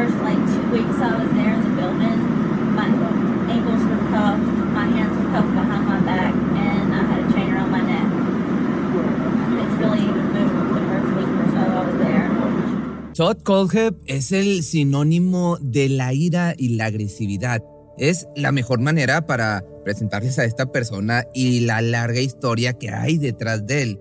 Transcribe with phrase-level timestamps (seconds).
[0.00, 2.20] First like two weeks I was there in the building,
[2.74, 2.88] my
[3.52, 7.52] ankles were cuffed, my hands were cuffed behind my back, and I had a chain
[7.52, 8.08] around my neck.
[8.08, 8.86] I
[9.50, 12.30] couldn't really even move the first week or so I was there.
[13.12, 17.62] Todd Colheb es el sinónimo de la ira y la agresividad.
[17.98, 23.18] Es la mejor manera para presentarles a esta persona y la larga historia que hay
[23.18, 24.00] detrás de él,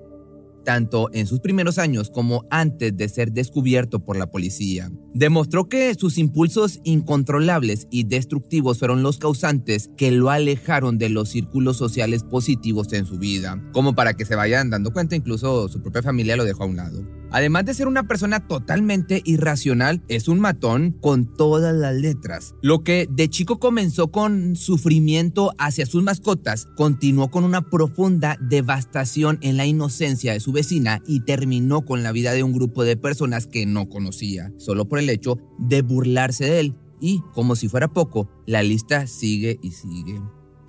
[0.64, 4.90] tanto en sus primeros años como antes de ser descubierto por la policía.
[5.14, 11.30] Demostró que sus impulsos incontrolables y destructivos fueron los causantes que lo alejaron de los
[11.30, 13.62] círculos sociales positivos en su vida.
[13.72, 16.78] Como para que se vayan dando cuenta, incluso su propia familia lo dejó a un
[16.78, 17.20] lado.
[17.32, 22.56] Además de ser una persona totalmente irracional, es un matón con todas las letras.
[22.62, 29.38] Lo que de chico comenzó con sufrimiento hacia sus mascotas, continuó con una profunda devastación
[29.42, 32.98] en la inocencia de su vecina y terminó con la vida de un grupo de
[32.98, 36.76] personas que no conocía, solo por el hecho de burlarse de él.
[37.02, 40.22] Y, como si fuera poco, la lista sigue y sigue.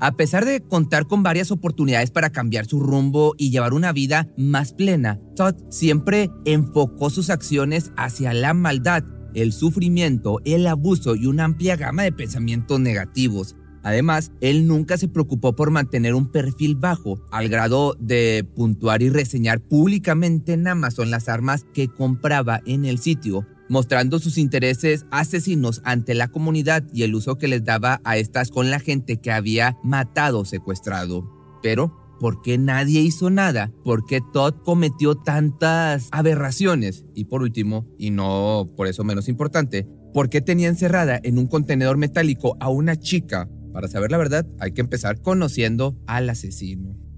[0.03, 4.29] A pesar de contar con varias oportunidades para cambiar su rumbo y llevar una vida
[4.39, 11.27] más plena, Todd siempre enfocó sus acciones hacia la maldad, el sufrimiento, el abuso y
[11.27, 13.57] una amplia gama de pensamientos negativos.
[13.83, 19.11] Además, él nunca se preocupó por mantener un perfil bajo, al grado de puntuar y
[19.11, 25.81] reseñar públicamente en Amazon las armas que compraba en el sitio, mostrando sus intereses asesinos
[25.85, 29.31] ante la comunidad y el uso que les daba a estas con la gente que
[29.33, 31.31] había matado o secuestrado.
[31.63, 33.73] Pero, ¿por qué nadie hizo nada?
[33.85, 37.07] ¿Por qué Todd cometió tantas aberraciones?
[37.15, 41.47] Y por último, y no por eso menos importante, ¿por qué tenía encerrada en un
[41.47, 43.49] contenedor metálico a una chica?
[43.73, 47.10] Para saber la verdad, hay que empezar conociendo al asesino.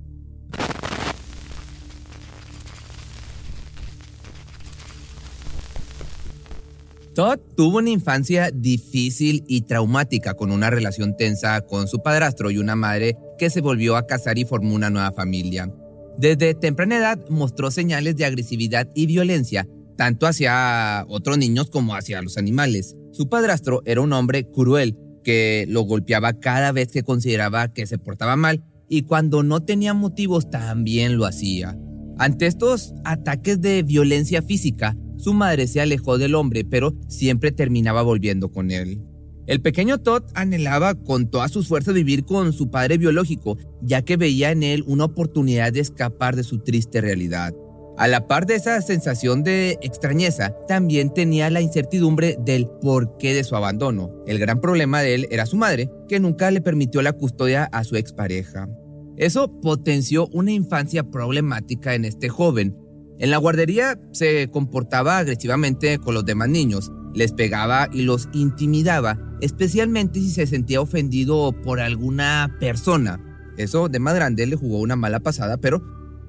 [7.15, 12.59] Todd tuvo una infancia difícil y traumática con una relación tensa con su padrastro y
[12.59, 15.71] una madre que se volvió a casar y formó una nueva familia.
[16.19, 22.23] Desde temprana edad mostró señales de agresividad y violencia, tanto hacia otros niños como hacia
[22.23, 22.97] los animales.
[23.13, 27.99] Su padrastro era un hombre cruel que lo golpeaba cada vez que consideraba que se
[27.99, 31.79] portaba mal y cuando no tenía motivos también lo hacía.
[32.19, 38.03] Ante estos ataques de violencia física, su madre se alejó del hombre, pero siempre terminaba
[38.03, 39.01] volviendo con él.
[39.47, 44.17] El pequeño Todd anhelaba con todas sus fuerzas vivir con su padre biológico, ya que
[44.17, 47.55] veía en él una oportunidad de escapar de su triste realidad.
[47.99, 53.45] A la par de esa sensación de extrañeza, también tenía la incertidumbre del porqué de
[53.45, 54.11] su abandono.
[54.27, 57.85] El gran problema de él era su madre, que nunca le permitió la custodia a
[57.85, 58.69] su expareja.
[59.17, 62.77] Eso potenció una infancia problemática en este joven.
[63.23, 69.17] En la guardería se comportaba agresivamente con los demás niños, les pegaba y los intimidaba,
[69.41, 73.21] especialmente si se sentía ofendido por alguna persona.
[73.57, 75.81] Eso de más grande le jugó una mala pasada, pero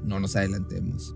[0.04, 1.16] no nos adelantemos.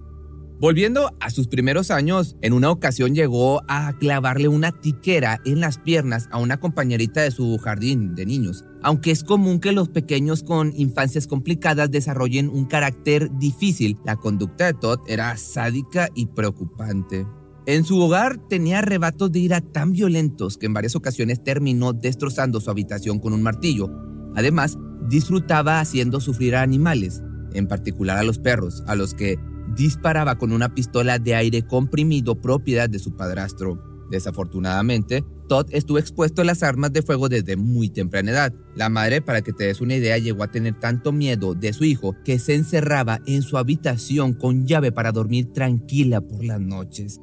[0.59, 5.77] Volviendo a sus primeros años, en una ocasión llegó a clavarle una tiquera en las
[5.77, 8.65] piernas a una compañerita de su jardín de niños.
[8.81, 14.65] Aunque es común que los pequeños con infancias complicadas desarrollen un carácter difícil, la conducta
[14.65, 17.27] de Todd era sádica y preocupante.
[17.67, 22.61] En su hogar tenía arrebatos de ira tan violentos que en varias ocasiones terminó destrozando
[22.61, 23.91] su habitación con un martillo.
[24.35, 27.21] Además, disfrutaba haciendo sufrir a animales,
[27.53, 29.37] en particular a los perros, a los que
[29.77, 33.79] disparaba con una pistola de aire comprimido propiedad de su padrastro.
[34.09, 38.53] Desafortunadamente, Todd estuvo expuesto a las armas de fuego desde muy temprana edad.
[38.75, 41.83] La madre, para que te des una idea, llegó a tener tanto miedo de su
[41.83, 47.21] hijo que se encerraba en su habitación con llave para dormir tranquila por las noches.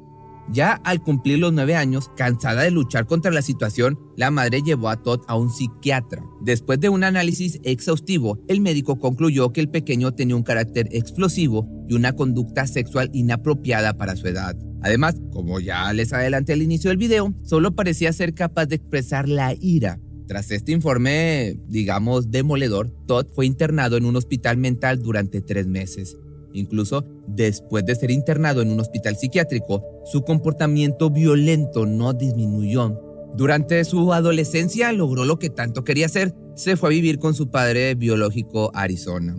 [0.52, 4.88] Ya al cumplir los nueve años, cansada de luchar contra la situación, la madre llevó
[4.88, 6.22] a Todd a un psiquiatra.
[6.42, 11.68] Después de un análisis exhaustivo, el médico concluyó que el pequeño tenía un carácter explosivo
[11.88, 14.56] y una conducta sexual inapropiada para su edad.
[14.82, 19.28] Además, como ya les adelanté al inicio del video, solo parecía ser capaz de expresar
[19.28, 19.98] la ira.
[20.26, 26.16] Tras este informe, digamos, demoledor, Todd fue internado en un hospital mental durante tres meses.
[26.54, 33.00] Incluso después de ser internado en un hospital psiquiátrico, su comportamiento violento no disminuyó.
[33.36, 37.50] Durante su adolescencia logró lo que tanto quería hacer, se fue a vivir con su
[37.50, 39.36] padre biológico Arizona.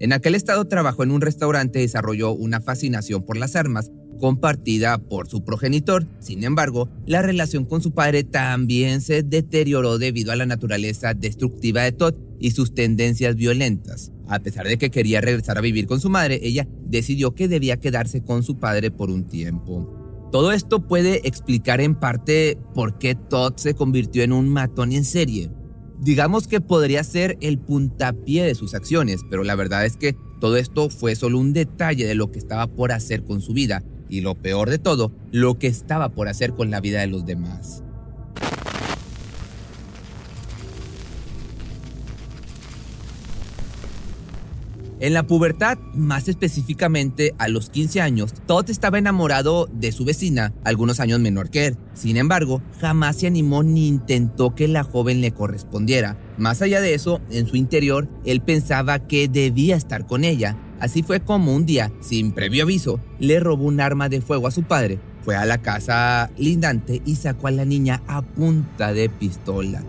[0.00, 4.98] En aquel estado trabajó en un restaurante y desarrolló una fascinación por las armas, compartida
[4.98, 6.06] por su progenitor.
[6.20, 11.82] Sin embargo, la relación con su padre también se deterioró debido a la naturaleza destructiva
[11.82, 14.12] de Todd y sus tendencias violentas.
[14.28, 17.78] A pesar de que quería regresar a vivir con su madre, ella decidió que debía
[17.78, 19.94] quedarse con su padre por un tiempo.
[20.30, 25.04] Todo esto puede explicar en parte por qué Todd se convirtió en un matón en
[25.04, 25.50] serie.
[26.00, 30.58] Digamos que podría ser el puntapié de sus acciones, pero la verdad es que todo
[30.58, 34.20] esto fue solo un detalle de lo que estaba por hacer con su vida y
[34.20, 37.82] lo peor de todo, lo que estaba por hacer con la vida de los demás.
[45.00, 50.52] En la pubertad, más específicamente a los 15 años, Todd estaba enamorado de su vecina,
[50.64, 51.76] algunos años menor que él.
[51.94, 56.18] Sin embargo, jamás se animó ni intentó que la joven le correspondiera.
[56.36, 60.56] Más allá de eso, en su interior, él pensaba que debía estar con ella.
[60.80, 64.52] Así fue como un día, sin previo aviso, le robó un arma de fuego a
[64.52, 64.98] su padre.
[65.24, 69.82] Fue a la casa lindante y sacó a la niña a punta de pistola.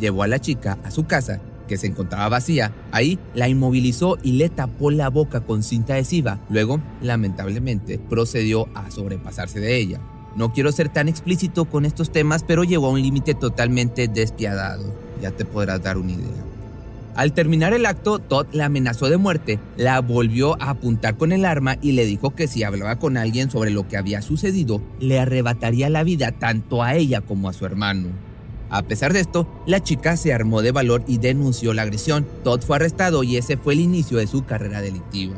[0.00, 4.32] Llevó a la chica a su casa que se encontraba vacía, ahí la inmovilizó y
[4.32, 6.38] le tapó la boca con cinta adhesiva.
[6.48, 10.00] Luego, lamentablemente, procedió a sobrepasarse de ella.
[10.36, 14.94] No quiero ser tan explícito con estos temas, pero llegó a un límite totalmente despiadado.
[15.20, 16.44] Ya te podrás dar una idea.
[17.16, 21.46] Al terminar el acto, Todd la amenazó de muerte, la volvió a apuntar con el
[21.46, 25.18] arma y le dijo que si hablaba con alguien sobre lo que había sucedido, le
[25.18, 28.10] arrebataría la vida tanto a ella como a su hermano.
[28.68, 32.26] A pesar de esto, la chica se armó de valor y denunció la agresión.
[32.44, 35.36] Todd fue arrestado y ese fue el inicio de su carrera delictiva.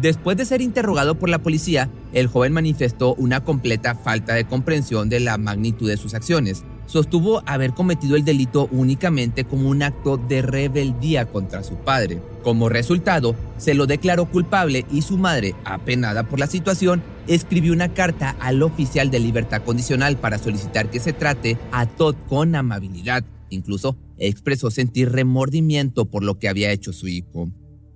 [0.00, 5.08] Después de ser interrogado por la policía, el joven manifestó una completa falta de comprensión
[5.08, 10.18] de la magnitud de sus acciones sostuvo haber cometido el delito únicamente como un acto
[10.18, 12.20] de rebeldía contra su padre.
[12.42, 17.94] Como resultado, se lo declaró culpable y su madre, apenada por la situación, escribió una
[17.94, 23.24] carta al oficial de libertad condicional para solicitar que se trate a Todd con amabilidad.
[23.48, 27.50] Incluso expresó sentir remordimiento por lo que había hecho su hijo.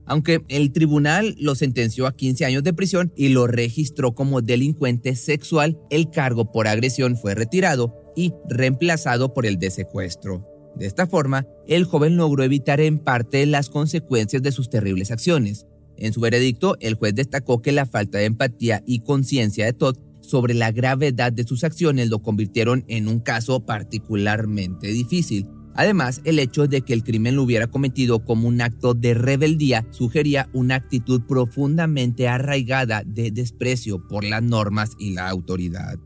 [0.06, 5.16] Aunque el tribunal lo sentenció a 15 años de prisión y lo registró como delincuente
[5.16, 10.44] sexual, el cargo por agresión fue retirado y reemplazado por el de secuestro.
[10.74, 15.66] De esta forma, el joven logró evitar en parte las consecuencias de sus terribles acciones.
[15.96, 19.96] En su veredicto, el juez destacó que la falta de empatía y conciencia de Todd
[20.20, 25.46] sobre la gravedad de sus acciones lo convirtieron en un caso particularmente difícil.
[25.74, 29.86] Además, el hecho de que el crimen lo hubiera cometido como un acto de rebeldía
[29.90, 35.98] sugería una actitud profundamente arraigada de desprecio por las normas y la autoridad.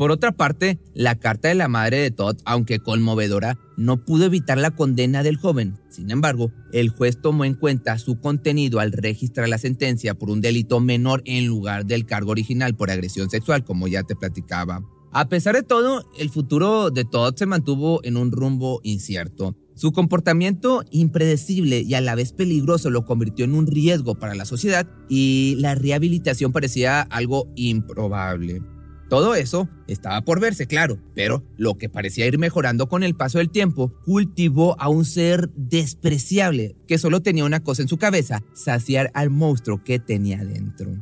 [0.00, 4.56] Por otra parte, la carta de la madre de Todd, aunque conmovedora, no pudo evitar
[4.56, 5.78] la condena del joven.
[5.90, 10.40] Sin embargo, el juez tomó en cuenta su contenido al registrar la sentencia por un
[10.40, 14.80] delito menor en lugar del cargo original por agresión sexual, como ya te platicaba.
[15.12, 19.54] A pesar de todo, el futuro de Todd se mantuvo en un rumbo incierto.
[19.74, 24.46] Su comportamiento impredecible y a la vez peligroso lo convirtió en un riesgo para la
[24.46, 28.62] sociedad y la rehabilitación parecía algo improbable.
[29.10, 33.38] Todo eso estaba por verse, claro, pero lo que parecía ir mejorando con el paso
[33.38, 38.44] del tiempo cultivó a un ser despreciable que solo tenía una cosa en su cabeza,
[38.54, 40.92] saciar al monstruo que tenía dentro.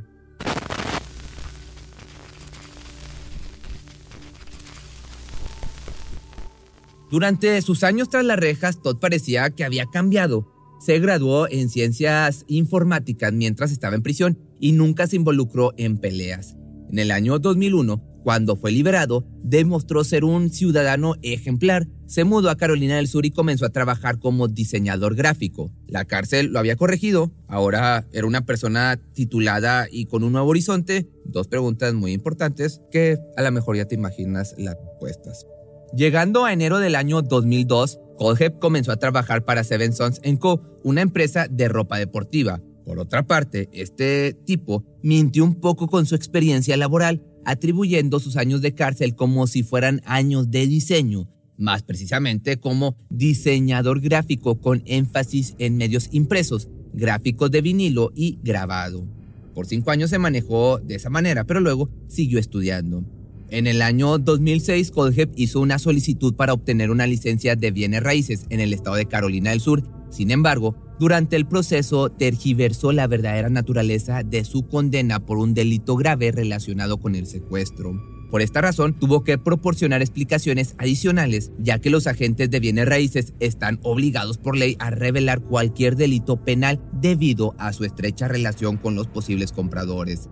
[7.11, 10.51] Durante sus años tras las rejas, Todd parecía que había cambiado.
[10.81, 16.57] Se graduó en ciencias informáticas mientras estaba en prisión y nunca se involucró en peleas.
[16.91, 21.89] En el año 2001, cuando fue liberado, demostró ser un ciudadano ejemplar.
[22.07, 25.71] Se mudó a Carolina del Sur y comenzó a trabajar como diseñador gráfico.
[25.87, 31.09] La cárcel lo había corregido, ahora era una persona titulada y con un nuevo horizonte.
[31.25, 35.47] Dos preguntas muy importantes que a lo mejor ya te imaginas las respuestas.
[35.95, 41.01] Llegando a enero del año 2002, Colhep comenzó a trabajar para Seven Sons Co., una
[41.01, 42.61] empresa de ropa deportiva.
[42.89, 48.63] Por otra parte, este tipo mintió un poco con su experiencia laboral, atribuyendo sus años
[48.63, 51.29] de cárcel como si fueran años de diseño,
[51.59, 59.07] más precisamente como diseñador gráfico con énfasis en medios impresos, gráficos de vinilo y grabado.
[59.55, 63.05] Por cinco años se manejó de esa manera, pero luego siguió estudiando.
[63.51, 68.47] En el año 2006, Colhep hizo una solicitud para obtener una licencia de bienes raíces
[68.49, 69.83] en el estado de Carolina del Sur.
[70.09, 75.95] Sin embargo, Durante el proceso tergiversó la verdadera naturaleza de su condena por un delito
[75.95, 77.93] grave relacionado con el secuestro.
[78.33, 83.33] Por esta razón, tuvo que proporcionar explicaciones adicionales, ya que los agentes de bienes raíces
[83.39, 88.97] están obligados por ley a revelar cualquier delito penal debido a su estrecha relación con
[88.97, 90.29] los posibles compradores.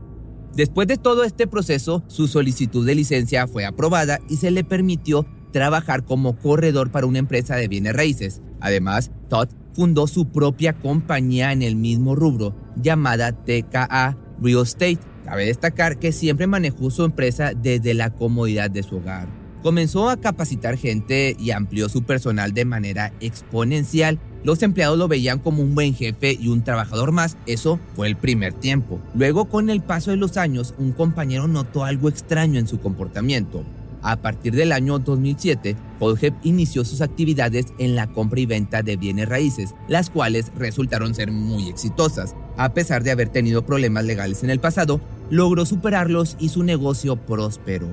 [0.54, 5.26] Después de todo este proceso, su solicitud de licencia fue aprobada y se le permitió
[5.52, 8.42] trabajar como corredor para una empresa de bienes raíces.
[8.60, 14.98] Además, Todd fundó su propia compañía en el mismo rubro, llamada TKA Real Estate.
[15.24, 19.28] Cabe destacar que siempre manejó su empresa desde la comodidad de su hogar.
[19.62, 24.18] Comenzó a capacitar gente y amplió su personal de manera exponencial.
[24.44, 27.36] Los empleados lo veían como un buen jefe y un trabajador más.
[27.46, 29.00] Eso fue el primer tiempo.
[29.14, 33.64] Luego, con el paso de los años, un compañero notó algo extraño en su comportamiento.
[34.06, 38.96] A partir del año 2007, Colhep inició sus actividades en la compra y venta de
[38.96, 42.36] bienes raíces, las cuales resultaron ser muy exitosas.
[42.56, 47.16] A pesar de haber tenido problemas legales en el pasado, logró superarlos y su negocio
[47.16, 47.88] prosperó.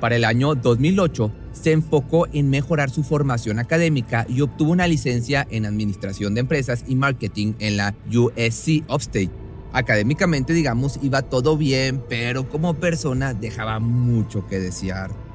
[0.00, 5.46] Para el año 2008, se enfocó en mejorar su formación académica y obtuvo una licencia
[5.50, 9.30] en Administración de Empresas y Marketing en la USC Upstate.
[9.74, 15.29] Académicamente, digamos, iba todo bien, pero como persona dejaba mucho que desear.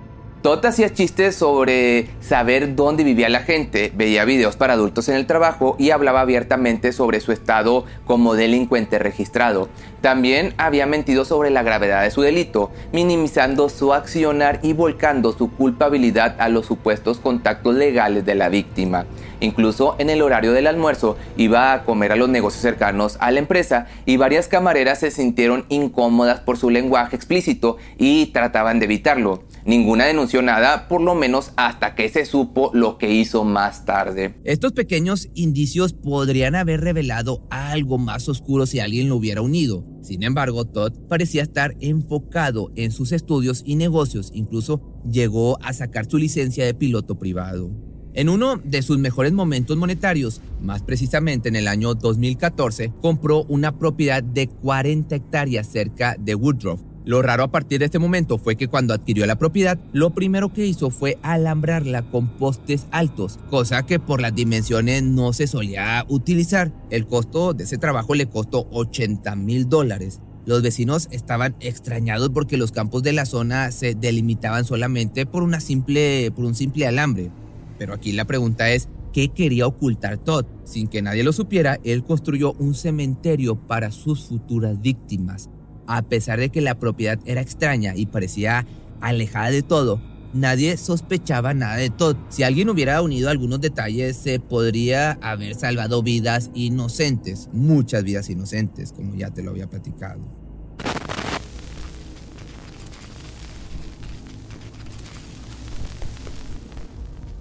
[0.46, 5.26] Todd hacía chistes sobre saber dónde vivía la gente, veía videos para adultos en el
[5.26, 9.70] trabajo y hablaba abiertamente sobre su estado como delincuente registrado.
[10.02, 15.50] También había mentido sobre la gravedad de su delito, minimizando su accionar y volcando su
[15.50, 19.08] culpabilidad a los supuestos contactos legales de la víctima.
[19.40, 23.40] Incluso en el horario del almuerzo iba a comer a los negocios cercanos a la
[23.40, 29.42] empresa y varias camareras se sintieron incómodas por su lenguaje explícito y trataban de evitarlo.
[29.66, 34.36] Ninguna denunció nada, por lo menos hasta que se supo lo que hizo más tarde.
[34.44, 39.84] Estos pequeños indicios podrían haber revelado algo más oscuro si alguien lo hubiera unido.
[40.04, 46.06] Sin embargo, Todd parecía estar enfocado en sus estudios y negocios, incluso llegó a sacar
[46.06, 47.72] su licencia de piloto privado.
[48.14, 53.80] En uno de sus mejores momentos monetarios, más precisamente en el año 2014, compró una
[53.80, 58.56] propiedad de 40 hectáreas cerca de Woodruff, lo raro a partir de este momento fue
[58.56, 63.86] que cuando adquirió la propiedad, lo primero que hizo fue alambrarla con postes altos, cosa
[63.86, 66.72] que por las dimensiones no se solía utilizar.
[66.90, 70.20] El costo de ese trabajo le costó 80 mil dólares.
[70.48, 75.60] Los vecinos estaban extrañados porque los campos de la zona se delimitaban solamente por, una
[75.60, 77.30] simple, por un simple alambre.
[77.78, 80.46] Pero aquí la pregunta es, ¿qué quería ocultar Todd?
[80.64, 85.50] Sin que nadie lo supiera, él construyó un cementerio para sus futuras víctimas.
[85.88, 88.66] A pesar de que la propiedad era extraña y parecía
[89.02, 90.02] alejada de todo,
[90.34, 92.18] nadie sospechaba nada de todo.
[92.30, 98.92] Si alguien hubiera unido algunos detalles, se podría haber salvado vidas inocentes, muchas vidas inocentes,
[98.92, 100.22] como ya te lo había platicado.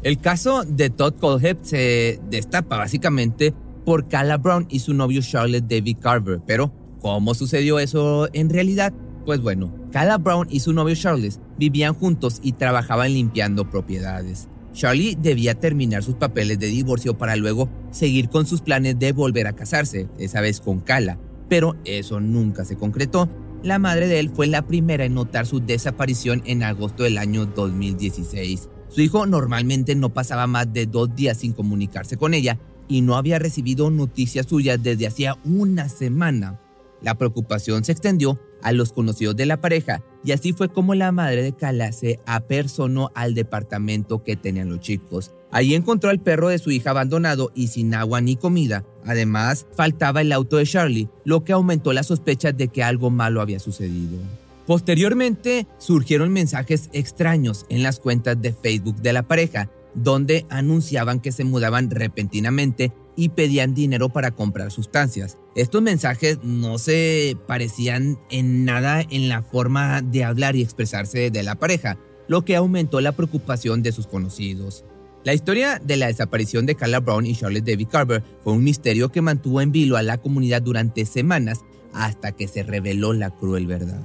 [0.03, 3.55] El caso de Todd Colhep se destapa básicamente
[3.87, 6.71] por Calla Brown y su novio Charlotte David Carver, pero
[7.05, 8.95] ¿Cómo sucedió eso en realidad?
[9.27, 14.49] Pues bueno, Kala Brown y su novio Charles vivían juntos y trabajaban limpiando propiedades.
[14.73, 19.47] Charlie debía terminar sus papeles de divorcio para luego seguir con sus planes de volver
[19.47, 21.19] a casarse, esa vez con Kala,
[21.51, 23.29] pero eso nunca se concretó.
[23.63, 27.45] La madre de él fue la primera en notar su desaparición en agosto del año
[27.45, 28.71] 2016.
[28.89, 32.59] Su hijo normalmente no pasaba más de dos días sin comunicarse con ella
[32.89, 36.61] y no había recibido noticias suyas desde hacía una semana.
[37.05, 41.13] La preocupación se extendió a los conocidos de la pareja y así fue como la
[41.13, 45.33] madre de Kala se apersonó al departamento que tenían los chicos.
[45.51, 48.87] Allí encontró al perro de su hija abandonado y sin agua ni comida.
[49.05, 53.43] Además, faltaba el auto de Charlie, lo que aumentó las sospechas de que algo malo
[53.43, 54.19] había sucedido.
[54.67, 61.33] Posteriormente, surgieron mensajes extraños en las cuentas de Facebook de la pareja, donde anunciaban que
[61.33, 65.39] se mudaban repentinamente y pedían dinero para comprar sustancias.
[65.55, 71.43] Estos mensajes no se parecían en nada en la forma de hablar y expresarse de
[71.43, 74.85] la pareja, lo que aumentó la preocupación de sus conocidos.
[75.25, 79.11] La historia de la desaparición de Carla Brown y Charlotte David Carver fue un misterio
[79.11, 81.61] que mantuvo en vilo a la comunidad durante semanas
[81.95, 84.03] hasta que se reveló la cruel verdad.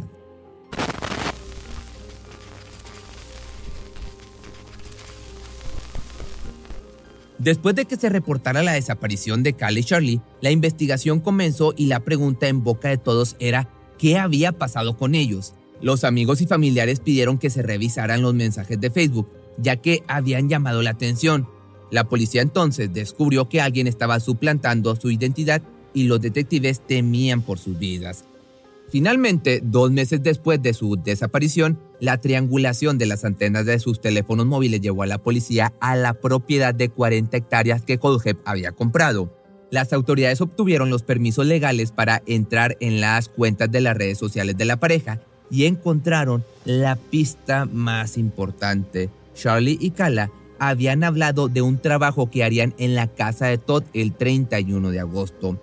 [7.40, 11.86] Después de que se reportara la desaparición de Cal y Charlie, la investigación comenzó y
[11.86, 15.54] la pregunta en boca de todos era ¿qué había pasado con ellos?
[15.82, 20.50] Los amigos y familiares pidieron que se revisaran los mensajes de Facebook, ya que habían
[20.50, 21.48] llamado la atención.
[21.92, 25.62] La policía entonces descubrió que alguien estaba suplantando su identidad
[25.94, 28.26] y los detectives temían por sus vidas.
[28.90, 34.48] Finalmente, dos meses después de su desaparición, la triangulación de las antenas de sus teléfonos
[34.48, 39.32] móviles llevó a la policía a la propiedad de 40 hectáreas que Kohlhepp había comprado.
[39.70, 44.58] Las autoridades obtuvieron los permisos legales para entrar en las cuentas de las redes sociales
[44.58, 45.20] de la pareja
[45.52, 49.12] y encontraron la pista más importante.
[49.36, 53.84] Charlie y Kala habían hablado de un trabajo que harían en la casa de Todd
[53.94, 55.60] el 31 de agosto.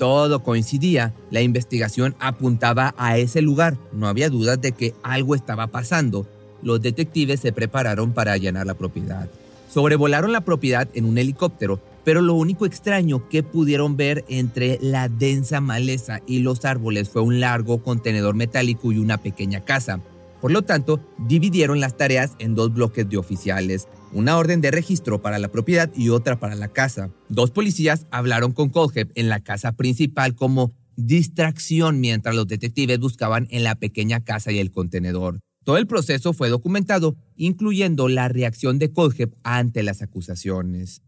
[0.00, 5.66] Todo coincidía, la investigación apuntaba a ese lugar, no había dudas de que algo estaba
[5.66, 6.26] pasando.
[6.62, 9.28] Los detectives se prepararon para allanar la propiedad.
[9.70, 15.10] Sobrevolaron la propiedad en un helicóptero, pero lo único extraño que pudieron ver entre la
[15.10, 20.00] densa maleza y los árboles fue un largo contenedor metálico y una pequeña casa.
[20.40, 25.22] Por lo tanto, dividieron las tareas en dos bloques de oficiales una orden de registro
[25.22, 27.10] para la propiedad y otra para la casa.
[27.28, 33.46] Dos policías hablaron con Kohlhepp en la casa principal como distracción mientras los detectives buscaban
[33.50, 35.40] en la pequeña casa y el contenedor.
[35.64, 41.02] Todo el proceso fue documentado, incluyendo la reacción de Kohlhepp ante las acusaciones.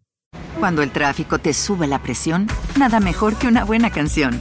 [0.58, 2.46] Cuando el tráfico te sube la presión,
[2.78, 4.40] nada mejor que una buena canción.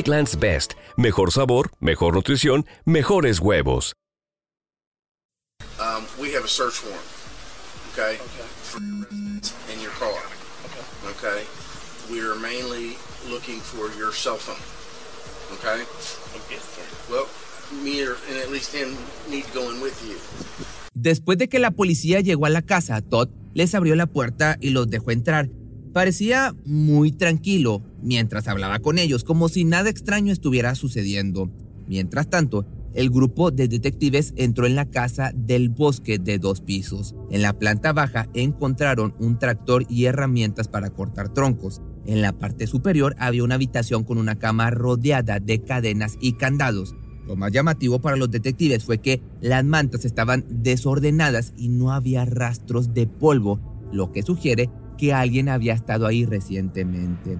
[0.01, 0.73] Eggland's Best.
[0.97, 3.93] Mejor sabor, mejor nutrición, mejores huevos.
[5.79, 7.05] Um, we have a search warrant,
[7.91, 8.17] okay,
[9.71, 10.21] in your car,
[11.11, 11.45] okay.
[12.09, 12.97] We are mainly
[13.29, 14.57] looking for your cell phone,
[15.57, 15.85] okay.
[17.09, 17.27] Well,
[17.83, 18.97] me and at least him
[19.29, 20.17] need to go in with you.
[20.95, 24.71] Después de que la policía llegó a la casa, Todd les abrió la puerta y
[24.71, 25.49] los dejó entrar.
[25.93, 31.51] Parecía muy tranquilo mientras hablaba con ellos, como si nada extraño estuviera sucediendo.
[31.87, 37.15] Mientras tanto, el grupo de detectives entró en la casa del bosque de dos pisos.
[37.29, 41.81] En la planta baja encontraron un tractor y herramientas para cortar troncos.
[42.05, 46.95] En la parte superior había una habitación con una cama rodeada de cadenas y candados.
[47.27, 52.25] Lo más llamativo para los detectives fue que las mantas estaban desordenadas y no había
[52.25, 53.59] rastros de polvo,
[53.91, 54.69] lo que sugiere
[55.01, 57.39] que alguien había estado ahí recientemente.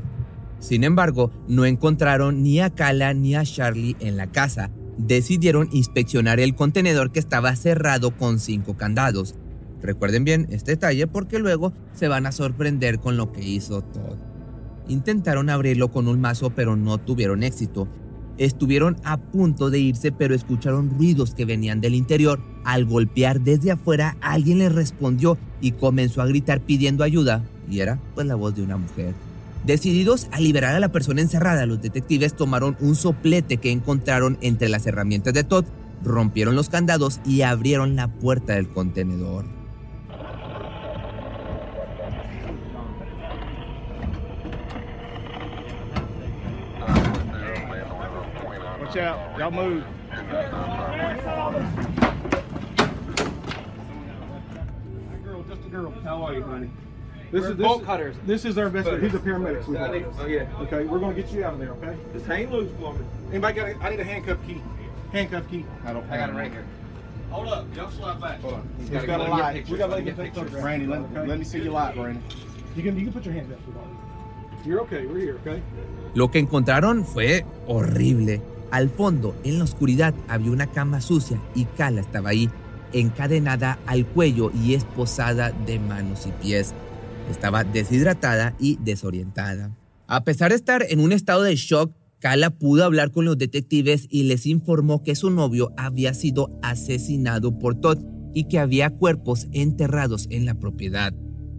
[0.58, 4.71] Sin embargo, no encontraron ni a Kala ni a Charlie en la casa.
[4.97, 9.36] Decidieron inspeccionar el contenedor que estaba cerrado con cinco candados.
[9.80, 14.17] Recuerden bien este detalle porque luego se van a sorprender con lo que hizo Todd.
[14.88, 17.88] Intentaron abrirlo con un mazo pero no tuvieron éxito.
[18.39, 22.41] Estuvieron a punto de irse pero escucharon ruidos que venían del interior.
[22.65, 27.97] Al golpear desde afuera alguien les respondió y comenzó a gritar pidiendo ayuda y era
[28.13, 29.15] pues la voz de una mujer.
[29.65, 34.69] Decididos a liberar a la persona encerrada, los detectives tomaron un soplete que encontraron entre
[34.69, 35.65] las herramientas de Todd,
[36.03, 39.45] rompieron los candados y abrieron la puerta del contenedor.
[48.81, 49.31] Watch out.
[57.31, 58.15] This We're is bolt this, cutters.
[58.25, 59.03] This is our investigator.
[59.05, 59.61] He's a paramedic.
[59.61, 59.91] I sweetheart.
[59.93, 60.47] need- oh, yeah.
[60.63, 61.69] Okay, we're gonna get you out of there.
[61.71, 61.95] Okay.
[62.13, 62.99] Just hang loose for me.
[63.29, 63.69] Anybody got?
[63.69, 64.61] A, I need a handcuff key.
[65.13, 65.65] Handcuff key.
[65.85, 66.09] I don't.
[66.11, 66.65] I got it right here.
[67.29, 67.65] Hold up.
[67.75, 68.41] Y'all slide back.
[68.41, 68.67] Hold on.
[68.79, 69.53] He's gotta got go a light.
[69.55, 69.71] pictures.
[69.71, 70.61] We gotta let Get you take pictures.
[70.61, 72.21] Brandy, let, let me see your light, Brandy.
[72.75, 73.59] You can you can put your hands up.
[74.65, 75.05] You're okay.
[75.05, 75.37] We're here.
[75.45, 75.61] Okay.
[76.13, 78.41] Lo que encontraron fue horrible.
[78.71, 82.49] Al fondo, en la oscuridad, había una cama sucia y Kala estaba ahí,
[82.93, 86.73] encadenada al cuello y esposada de manos y pies.
[87.29, 89.75] Estaba deshidratada y desorientada.
[90.07, 94.07] A pesar de estar en un estado de shock, Kala pudo hablar con los detectives
[94.10, 97.97] y les informó que su novio había sido asesinado por Todd
[98.34, 101.13] y que había cuerpos enterrados en la propiedad.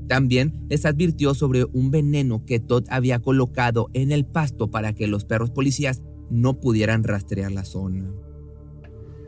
[0.06, 5.06] También les advirtió sobre un veneno que Todd había colocado en el pasto para que
[5.06, 8.04] los perros policías no pudieran rastrear la zona.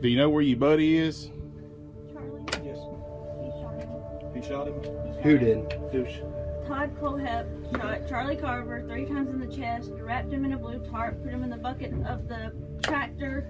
[0.01, 1.31] Do you know where your buddy is?
[4.35, 4.73] He shot him.
[5.23, 5.69] Who did?
[5.91, 6.19] Douche.
[6.67, 10.79] Todd Colehep shot Charlie Carver three times in the chest, wrapped him in a blue
[10.89, 13.49] tarp, put him in the bucket of the tractor,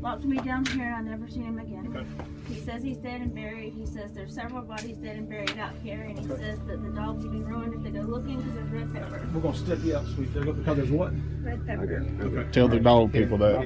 [0.00, 2.06] locked me down here, and I never seen him again.
[2.48, 3.74] He says he's dead and buried.
[3.74, 6.88] He says there's several bodies dead and buried out here, and he says that the
[6.90, 9.28] dogs will be ruined if they go looking because there's red pepper.
[9.34, 10.32] We're gonna step you up, sweet.
[10.34, 11.12] There, because there's what?
[11.42, 12.04] Red pepper.
[12.20, 12.50] Okay.
[12.50, 13.62] Tell the dog people that.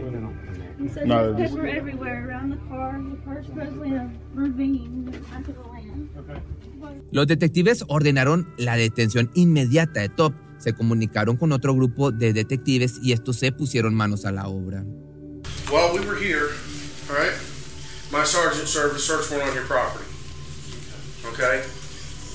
[0.79, 3.01] He says No, there's this- pepper everywhere around the car.
[3.11, 5.78] The car's supposedly in a ravine under the land.
[7.11, 10.35] Los detectives ordenaron la detención inmediata de Top.
[10.59, 14.85] Se comunicaron con otro grupo de detectives y estos se pusieron manos a la obra.
[15.71, 16.51] While we were here,
[17.09, 17.35] all right,
[18.11, 20.05] my sergeant served a search warrant on your property.
[21.27, 21.63] Okay?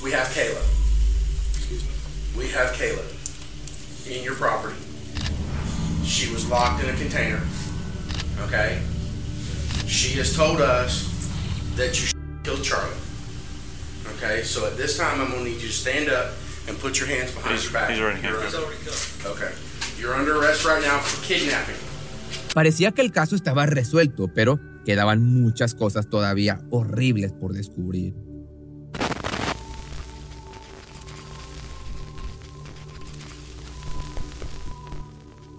[0.03, 0.61] We have Kayla.
[2.37, 3.03] We have Kayla
[4.07, 4.75] in your property.
[6.03, 7.41] She was locked in a container.
[8.45, 8.81] Okay?
[9.87, 11.09] She has told us
[11.75, 12.11] that you
[12.43, 12.95] killed Charlie.
[14.23, 14.43] Okay?
[14.43, 16.31] So at this time, I'm going to need you to stand up
[16.67, 17.89] and put your hands behind He's- your back.
[17.91, 19.25] he's already You're handcuffed.
[19.25, 19.51] under- Okay.
[19.99, 21.75] You're under arrest right now for kidnapping.
[22.53, 28.13] Parecía que el caso estaba resuelto, pero quedaban muchas cosas todavía horribles por descubrir.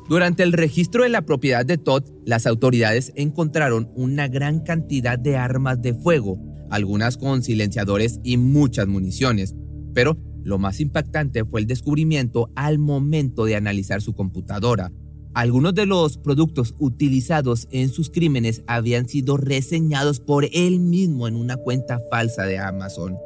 [0.09, 5.37] Durante el registro de la propiedad de Todd, las autoridades encontraron una gran cantidad de
[5.37, 6.38] armas de fuego,
[6.70, 9.55] algunas con silenciadores y muchas municiones.
[9.92, 14.92] Pero lo más impactante fue el descubrimiento al momento de analizar su computadora.
[15.35, 21.35] Algunos de los productos utilizados en sus crímenes habían sido reseñados por él mismo en
[21.35, 23.16] una cuenta falsa de Amazon.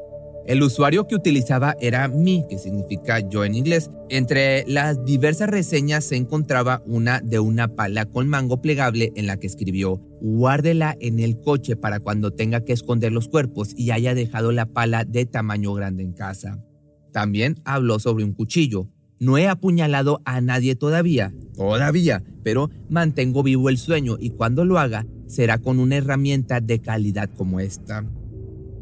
[0.49, 3.91] El usuario que utilizaba era me, que significa yo en inglés.
[4.09, 9.37] Entre las diversas reseñas se encontraba una de una pala con mango plegable en la
[9.37, 14.15] que escribió, guárdela en el coche para cuando tenga que esconder los cuerpos y haya
[14.15, 16.65] dejado la pala de tamaño grande en casa.
[17.13, 18.89] También habló sobre un cuchillo.
[19.21, 24.79] No he apuñalado a nadie todavía, todavía, pero mantengo vivo el sueño y cuando lo
[24.79, 28.07] haga será con una herramienta de calidad como esta.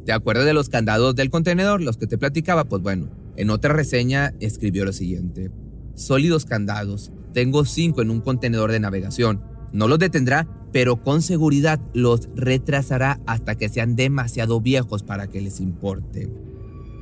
[0.07, 2.63] ¿Te acuerdas de los candados del contenedor, los que te platicaba?
[2.63, 5.51] Pues bueno, en otra reseña escribió lo siguiente.
[5.97, 7.11] Sólidos candados.
[7.33, 9.43] Tengo cinco en un contenedor de navegación.
[9.73, 15.41] No los detendrá, pero con seguridad los retrasará hasta que sean demasiado viejos para que
[15.41, 16.33] les importe.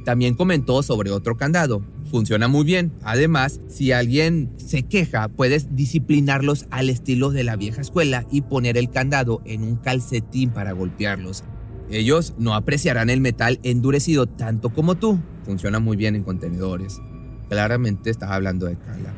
[0.07, 1.85] También comentó sobre otro candado.
[2.11, 2.91] Funciona muy bien.
[3.03, 8.79] Además, si alguien se queja, puedes disciplinarlos al estilo de la vieja escuela y poner
[8.79, 11.45] el candado en un calcetín para golpearlos.
[11.91, 15.19] Ellos no apreciarán el metal endurecido tanto como tú.
[15.45, 17.01] Funciona muy bien en contenedores.
[17.49, 19.13] Claramente estaba hablando de Kala.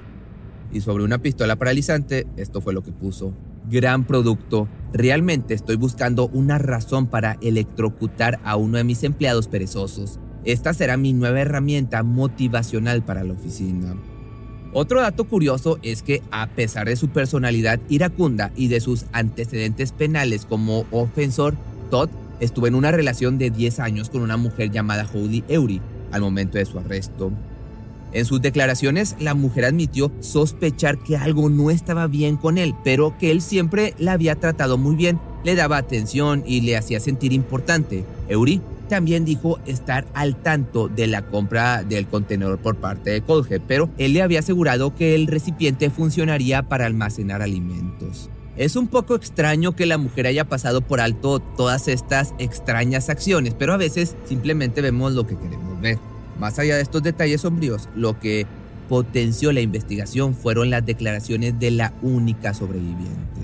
[0.73, 3.33] Y sobre una pistola paralizante, esto fue lo que puso.
[3.71, 4.69] Gran producto.
[4.93, 10.19] Realmente estoy buscando una razón para electrocutar a uno de mis empleados perezosos.
[10.45, 13.97] Esta será mi nueva herramienta motivacional para la oficina.
[14.73, 19.93] Otro dato curioso es que a pesar de su personalidad iracunda y de sus antecedentes
[19.93, 21.57] penales como ofensor,
[21.91, 25.81] Todd estuvo en una relación de 10 años con una mujer llamada Holly Eury
[26.13, 27.33] al momento de su arresto.
[28.13, 33.19] En sus declaraciones, la mujer admitió sospechar que algo no estaba bien con él, pero
[33.19, 37.33] que él siempre la había tratado muy bien, le daba atención y le hacía sentir
[37.33, 38.05] importante.
[38.29, 43.61] Eury también dijo estar al tanto de la compra del contenedor por parte de Colge,
[43.61, 48.31] pero él le había asegurado que el recipiente funcionaría para almacenar alimentos.
[48.57, 53.53] Es un poco extraño que la mujer haya pasado por alto todas estas extrañas acciones,
[53.53, 55.99] pero a veces simplemente vemos lo que queremos ver.
[56.39, 58.47] Más allá de estos detalles sombríos, lo que
[58.89, 63.43] potenció la investigación fueron las declaraciones de la única sobreviviente.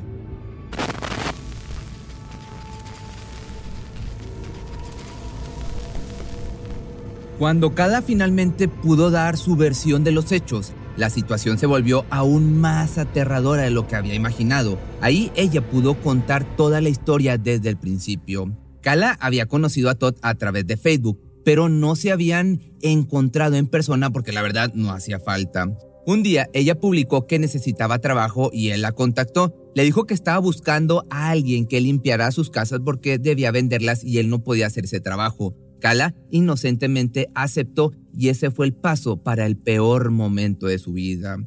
[7.38, 12.59] Cuando Kala finalmente pudo dar su versión de los hechos, la situación se volvió aún
[12.61, 14.79] más aterradora de lo que había imaginado.
[15.01, 18.57] Ahí ella pudo contar toda la historia desde el principio.
[18.83, 23.67] Kala había conocido a Todd a través de Facebook, pero no se habían encontrado en
[23.67, 25.67] persona porque la verdad no hacía falta.
[26.05, 29.55] Un día ella publicó que necesitaba trabajo y él la contactó.
[29.77, 34.19] Le dijo que estaba buscando a alguien que limpiara sus casas porque debía venderlas y
[34.19, 35.55] él no podía hacer ese trabajo.
[35.83, 41.38] Kala inocentemente aceptó y ese fue el paso para el peor momento de su vida.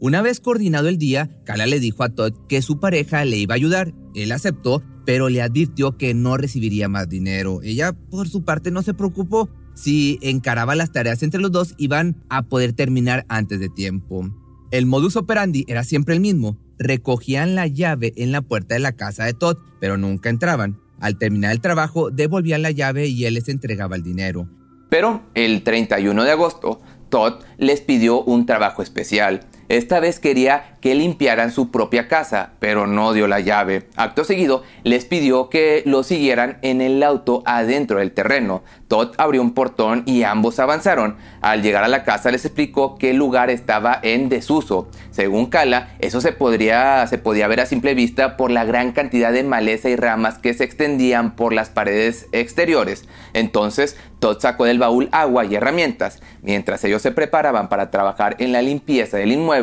[0.00, 3.54] Una vez coordinado el día, Kala le dijo a Todd que su pareja le iba
[3.54, 3.94] a ayudar.
[4.16, 7.62] Él aceptó, pero le advirtió que no recibiría más dinero.
[7.62, 9.48] Ella, por su parte, no se preocupó.
[9.74, 14.28] Si encaraba las tareas entre los dos, iban a poder terminar antes de tiempo.
[14.72, 18.96] El modus operandi era siempre el mismo, recogían la llave en la puerta de la
[18.96, 20.83] casa de Todd, pero nunca entraban.
[21.00, 24.48] Al terminar el trabajo, devolvían la llave y él les entregaba el dinero.
[24.88, 29.40] Pero el 31 de agosto, Todd les pidió un trabajo especial.
[29.68, 33.88] Esta vez quería que limpiaran su propia casa, pero no dio la llave.
[33.96, 38.62] Acto seguido, les pidió que lo siguieran en el auto adentro del terreno.
[38.88, 41.16] Todd abrió un portón y ambos avanzaron.
[41.40, 44.88] Al llegar a la casa les explicó que el lugar estaba en desuso.
[45.10, 49.32] Según Kala, eso se, podría, se podía ver a simple vista por la gran cantidad
[49.32, 53.08] de maleza y ramas que se extendían por las paredes exteriores.
[53.32, 56.22] Entonces, Todd sacó del baúl agua y herramientas.
[56.42, 59.53] Mientras ellos se preparaban para trabajar en la limpieza del inmueble,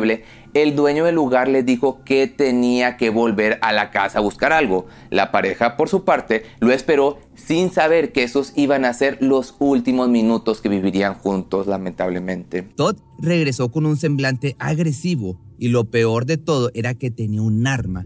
[0.54, 4.52] el dueño del lugar les dijo que tenía que volver a la casa a buscar
[4.52, 4.86] algo.
[5.10, 9.54] La pareja, por su parte, lo esperó sin saber que esos iban a ser los
[9.58, 12.62] últimos minutos que vivirían juntos, lamentablemente.
[12.62, 17.66] Todd regresó con un semblante agresivo y lo peor de todo era que tenía un
[17.66, 18.04] arma.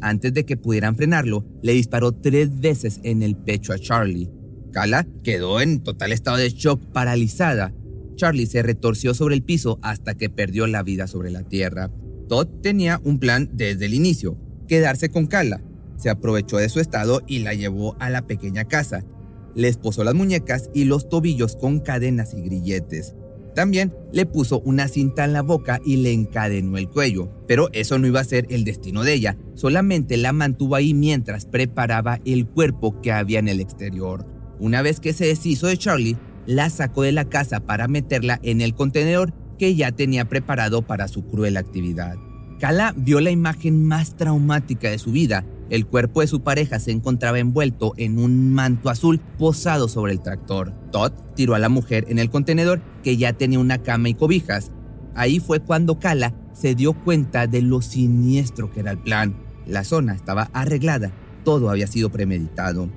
[0.00, 4.30] Antes de que pudieran frenarlo, le disparó tres veces en el pecho a Charlie.
[4.72, 7.72] Kala quedó en total estado de shock, paralizada.
[8.18, 11.90] Charlie se retorció sobre el piso hasta que perdió la vida sobre la tierra.
[12.28, 15.62] Todd tenía un plan desde el inicio, quedarse con Kala.
[15.96, 19.04] Se aprovechó de su estado y la llevó a la pequeña casa.
[19.54, 23.14] Le esposó las muñecas y los tobillos con cadenas y grilletes.
[23.54, 27.30] También le puso una cinta en la boca y le encadenó el cuello.
[27.46, 31.46] Pero eso no iba a ser el destino de ella, solamente la mantuvo ahí mientras
[31.46, 34.26] preparaba el cuerpo que había en el exterior.
[34.60, 36.16] Una vez que se deshizo de Charlie,
[36.48, 41.06] la sacó de la casa para meterla en el contenedor que ya tenía preparado para
[41.06, 42.16] su cruel actividad.
[42.58, 45.44] Kala vio la imagen más traumática de su vida.
[45.68, 50.22] El cuerpo de su pareja se encontraba envuelto en un manto azul posado sobre el
[50.22, 50.72] tractor.
[50.90, 54.72] Todd tiró a la mujer en el contenedor que ya tenía una cama y cobijas.
[55.14, 59.36] Ahí fue cuando Kala se dio cuenta de lo siniestro que era el plan.
[59.66, 61.12] La zona estaba arreglada,
[61.44, 62.88] todo había sido premeditado.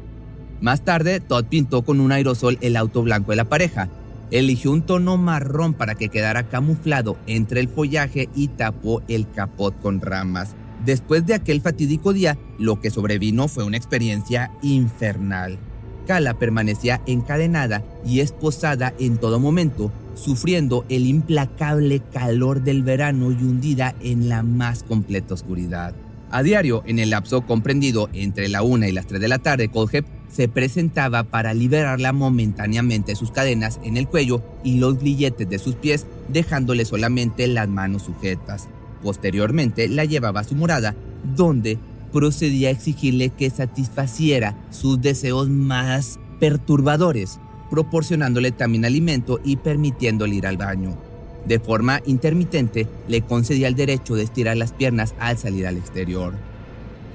[0.62, 3.90] Más tarde, Todd pintó con un aerosol el auto blanco de la pareja.
[4.30, 9.78] Eligió un tono marrón para que quedara camuflado entre el follaje y tapó el capot
[9.82, 10.56] con ramas.
[10.86, 15.58] Después de aquel fatídico día, lo que sobrevino fue una experiencia infernal.
[16.08, 23.44] Kala permanecía encadenada y esposada en todo momento, sufriendo el implacable calor del verano y
[23.44, 25.96] hundida en la más completa oscuridad.
[26.30, 29.70] A diario, en el lapso comprendido entre la 1 y las 3 de la tarde,
[29.70, 35.60] Colhep se presentaba para liberarla momentáneamente sus cadenas en el cuello y los grilletes de
[35.60, 38.68] sus pies, dejándole solamente las manos sujetas.
[39.04, 40.96] Posteriormente la llevaba a su morada,
[41.36, 41.78] donde
[42.14, 47.40] procedía a exigirle que satisfaciera sus deseos más perturbadores,
[47.70, 50.98] proporcionándole también alimento y permitiéndole ir al baño.
[51.46, 56.34] De forma intermitente, le concedía el derecho de estirar las piernas al salir al exterior.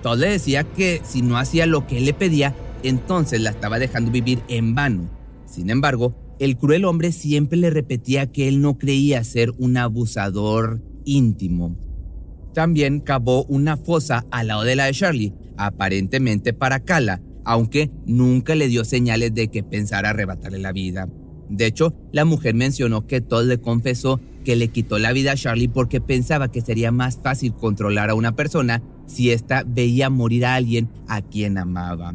[0.02, 3.78] Todd le decía que si no hacía lo que él le pedía, entonces la estaba
[3.78, 5.10] dejando vivir en vano.
[5.46, 10.82] Sin embargo, el cruel hombre siempre le repetía que él no creía ser un abusador
[11.04, 11.76] íntimo.
[12.52, 18.54] También cavó una fosa al lado de la de Charlie, aparentemente para Kala, aunque nunca
[18.54, 21.08] le dio señales de que pensara arrebatarle la vida.
[21.48, 25.36] De hecho, la mujer mencionó que Todd le confesó que le quitó la vida a
[25.36, 30.44] Charlie porque pensaba que sería más fácil controlar a una persona si ésta veía morir
[30.44, 32.14] a alguien a quien amaba.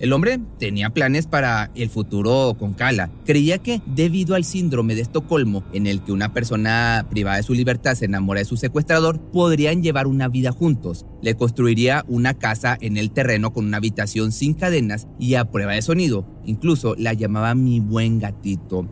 [0.00, 3.10] El hombre tenía planes para el futuro con Kala.
[3.26, 7.52] Creía que debido al síndrome de Estocolmo, en el que una persona privada de su
[7.52, 11.04] libertad se enamora de su secuestrador, podrían llevar una vida juntos.
[11.20, 15.72] Le construiría una casa en el terreno con una habitación sin cadenas y a prueba
[15.72, 16.24] de sonido.
[16.46, 18.86] Incluso la llamaba mi buen gatito.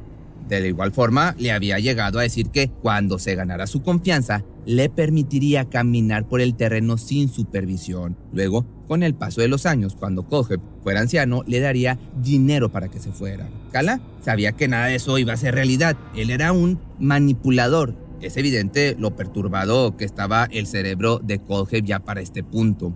[0.47, 4.91] De igual forma, le había llegado a decir que cuando se ganara su confianza, le
[4.91, 8.19] permitiría caminar por el terreno sin supervisión.
[8.35, 12.89] Luego, con el paso de los años, cuando Koheb fuera anciano, le daría dinero para
[12.89, 13.49] que se fuera.
[13.73, 15.97] Kala sabía que nada de eso iba a ser realidad.
[16.15, 17.95] Él era un manipulador.
[18.21, 22.95] Es evidente lo perturbado que estaba el cerebro de Koheb ya para este punto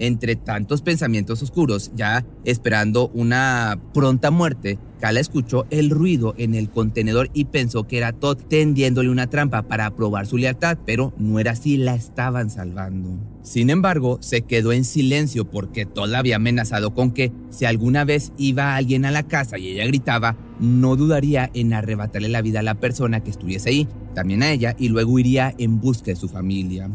[0.00, 6.68] entre tantos pensamientos oscuros, ya esperando una pronta muerte, Kala escuchó el ruido en el
[6.68, 11.40] contenedor y pensó que era Todd tendiéndole una trampa para probar su lealtad, pero no
[11.40, 13.18] era así, la estaban salvando.
[13.42, 18.04] Sin embargo, se quedó en silencio porque Todd la había amenazado con que si alguna
[18.04, 22.60] vez iba alguien a la casa y ella gritaba, no dudaría en arrebatarle la vida
[22.60, 26.16] a la persona que estuviese ahí, también a ella, y luego iría en busca de
[26.16, 26.90] su familia.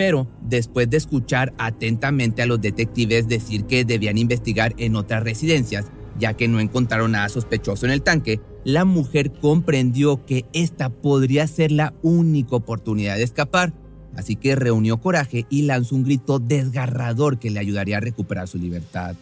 [0.00, 5.88] Pero después de escuchar atentamente a los detectives decir que debían investigar en otras residencias,
[6.18, 11.46] ya que no encontraron nada sospechoso en el tanque, la mujer comprendió que esta podría
[11.46, 13.74] ser la única oportunidad de escapar.
[14.16, 18.56] así que reunió coraje y lanzó un grito desgarrador que le ayudaría a recuperar su
[18.56, 19.16] libertad.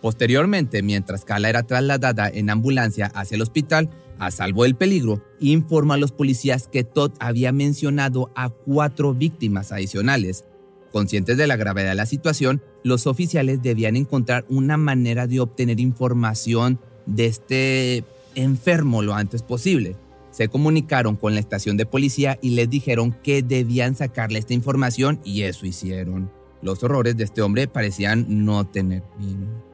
[0.00, 5.94] Posteriormente, mientras Carla era trasladada en ambulancia hacia el hospital, a salvo del peligro, informó
[5.94, 10.44] a los policías que Todd había mencionado a cuatro víctimas adicionales.
[10.92, 15.80] Conscientes de la gravedad de la situación, los oficiales debían encontrar una manera de obtener
[15.80, 19.96] información de este enfermo lo antes posible.
[20.30, 25.20] Se comunicaron con la estación de policía y les dijeron que debían sacarle esta información
[25.24, 26.30] y eso hicieron.
[26.62, 29.67] Los horrores de este hombre parecían no tener fin.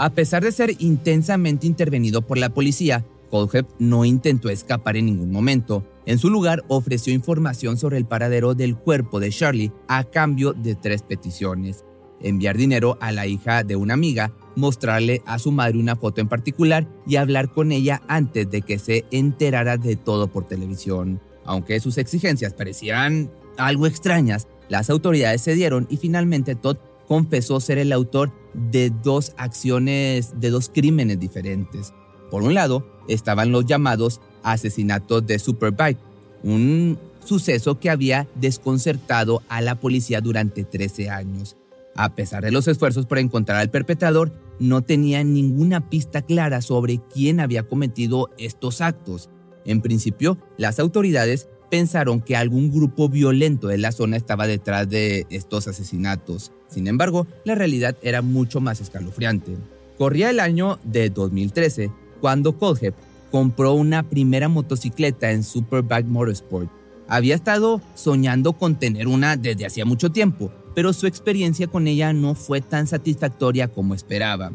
[0.00, 5.32] A pesar de ser intensamente intervenido por la policía, Colhep no intentó escapar en ningún
[5.32, 5.84] momento.
[6.06, 10.76] En su lugar, ofreció información sobre el paradero del cuerpo de Charlie a cambio de
[10.76, 11.84] tres peticiones.
[12.20, 16.28] Enviar dinero a la hija de una amiga, mostrarle a su madre una foto en
[16.28, 21.20] particular y hablar con ella antes de que se enterara de todo por televisión.
[21.44, 26.76] Aunque sus exigencias parecían algo extrañas, las autoridades cedieron y finalmente Todd
[27.08, 28.32] confesó ser el autor
[28.70, 31.92] de dos acciones, de dos crímenes diferentes.
[32.30, 35.98] Por un lado, estaban los llamados asesinatos de Superbike,
[36.42, 41.56] un suceso que había desconcertado a la policía durante 13 años.
[41.94, 47.00] A pesar de los esfuerzos por encontrar al perpetrador, no tenían ninguna pista clara sobre
[47.12, 49.30] quién había cometido estos actos.
[49.64, 55.26] En principio, las autoridades pensaron que algún grupo violento de la zona estaba detrás de
[55.30, 56.52] estos asesinatos.
[56.68, 59.56] Sin embargo, la realidad era mucho más escalofriante.
[59.96, 62.94] Corría el año de 2013 cuando Colhep
[63.30, 66.70] compró una primera motocicleta en Superbike Motorsport.
[67.08, 72.12] Había estado soñando con tener una desde hacía mucho tiempo, pero su experiencia con ella
[72.12, 74.52] no fue tan satisfactoria como esperaba.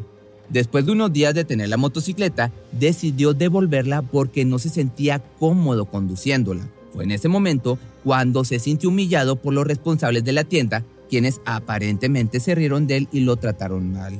[0.48, 5.86] Después de unos días de tener la motocicleta, decidió devolverla porque no se sentía cómodo
[5.86, 6.68] conduciéndola.
[6.94, 11.40] Fue en ese momento cuando se sintió humillado por los responsables de la tienda, quienes
[11.44, 14.12] aparentemente se rieron de él y lo trataron mal.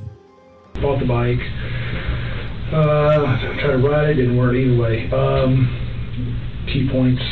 [0.83, 1.39] Bought the bike.
[2.73, 5.09] Uh, tried to ride it, didn't work either way.
[5.13, 5.69] Um,
[6.67, 7.23] key points.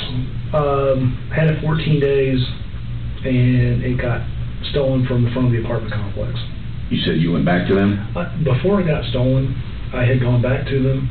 [0.55, 2.38] Um, had it 14 days,
[3.24, 4.20] and it got
[4.70, 6.38] stolen from the front of the apartment complex.
[6.88, 7.98] You said you went back to them?
[8.14, 9.57] Uh, before it got stolen,
[9.92, 11.09] I had gone back to them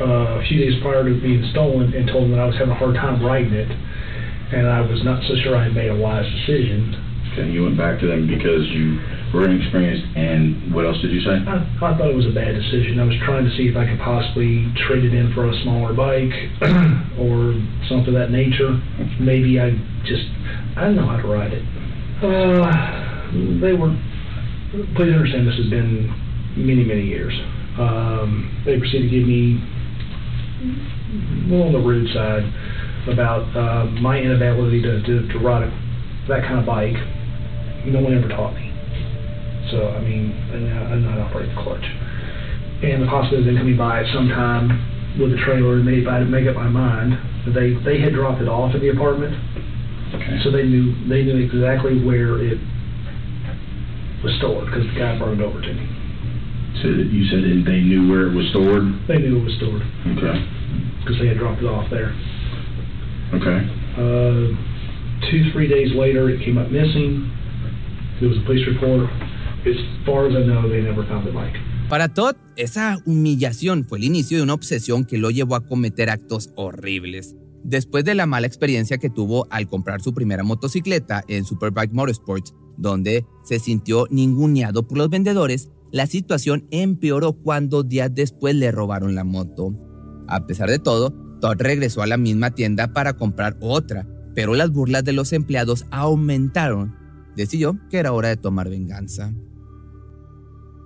[0.00, 2.72] uh, a few days prior to being stolen and told them that I was having
[2.72, 5.96] a hard time writing it, and I was not so sure I had made a
[5.96, 6.96] wise decision.
[7.38, 8.98] And you went back to them because you
[9.32, 11.38] were inexperienced, and what else did you say?
[11.46, 12.98] I, I thought it was a bad decision.
[12.98, 15.94] I was trying to see if I could possibly trade it in for a smaller
[15.94, 16.34] bike
[17.20, 17.54] or
[17.86, 18.74] something of that nature.
[19.20, 19.70] Maybe I
[20.02, 20.26] just,
[20.74, 21.62] I didn't know how to ride it.
[22.18, 22.66] Uh,
[23.62, 23.94] they were,
[24.98, 26.10] please understand this has been
[26.56, 27.32] many, many years.
[27.78, 29.62] Um, they proceeded to give me
[31.48, 32.44] little on the rude side
[33.08, 35.70] about uh, my inability to, to, to ride a,
[36.28, 36.96] that kind of bike.
[37.86, 38.68] No one ever taught me.
[39.70, 41.84] So, I mean, and I, and I operate the clutch.
[42.82, 44.68] And the possibility of them coming by at some time
[45.18, 47.16] with a trailer and maybe I'd make up my mind.
[47.54, 49.32] They they had dropped it off at the apartment,
[50.14, 50.40] Okay.
[50.44, 52.58] so they knew they knew exactly where it
[54.22, 55.99] was stored because the guy brought it over to me.
[56.82, 58.84] So you said that they knew where it was stored?
[59.06, 59.82] They knew it was stored
[60.16, 60.36] Okay.
[61.00, 62.14] because they had dropped it off there.
[63.34, 63.58] Okay.
[63.96, 64.56] Uh,
[65.30, 67.30] two, three days later, it came up missing.
[68.20, 69.08] There was a police report.
[69.66, 71.54] As far as I know, they never found the bike.
[71.90, 76.08] Para Todd, esa humillación fue el inicio de una obsesión que lo llevó a cometer
[76.08, 77.36] actos horribles.
[77.62, 82.54] Después de la mala experiencia que tuvo al comprar su primera motocicleta en Superbike Motorsports,
[82.78, 89.14] donde se sintió ninguneado por los vendedores, la situación empeoró cuando días después le robaron
[89.14, 89.74] la moto.
[90.28, 94.70] A pesar de todo, Todd regresó a la misma tienda para comprar otra, pero las
[94.70, 96.94] burlas de los empleados aumentaron.
[97.34, 99.32] Decidió que era hora de tomar venganza.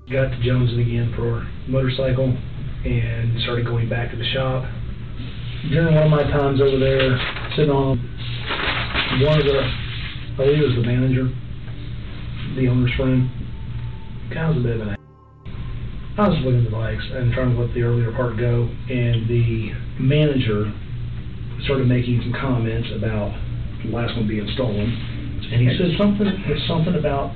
[0.09, 2.37] Got to Jonesing again for motorcycle
[2.85, 4.65] and started going back to the shop.
[5.71, 7.19] During one of my times over there,
[7.57, 7.99] sitting on
[9.23, 11.31] one of the, I believe it was the manager,
[12.57, 13.31] the owner's friend,
[14.31, 14.94] guy was a bit of an.
[16.15, 19.27] I was looking at the bikes and trying to let the earlier part go, and
[19.27, 20.71] the manager
[21.67, 23.35] started making some comments about
[23.83, 24.95] the last one being stolen,
[25.51, 26.31] and he said something
[26.71, 27.35] something about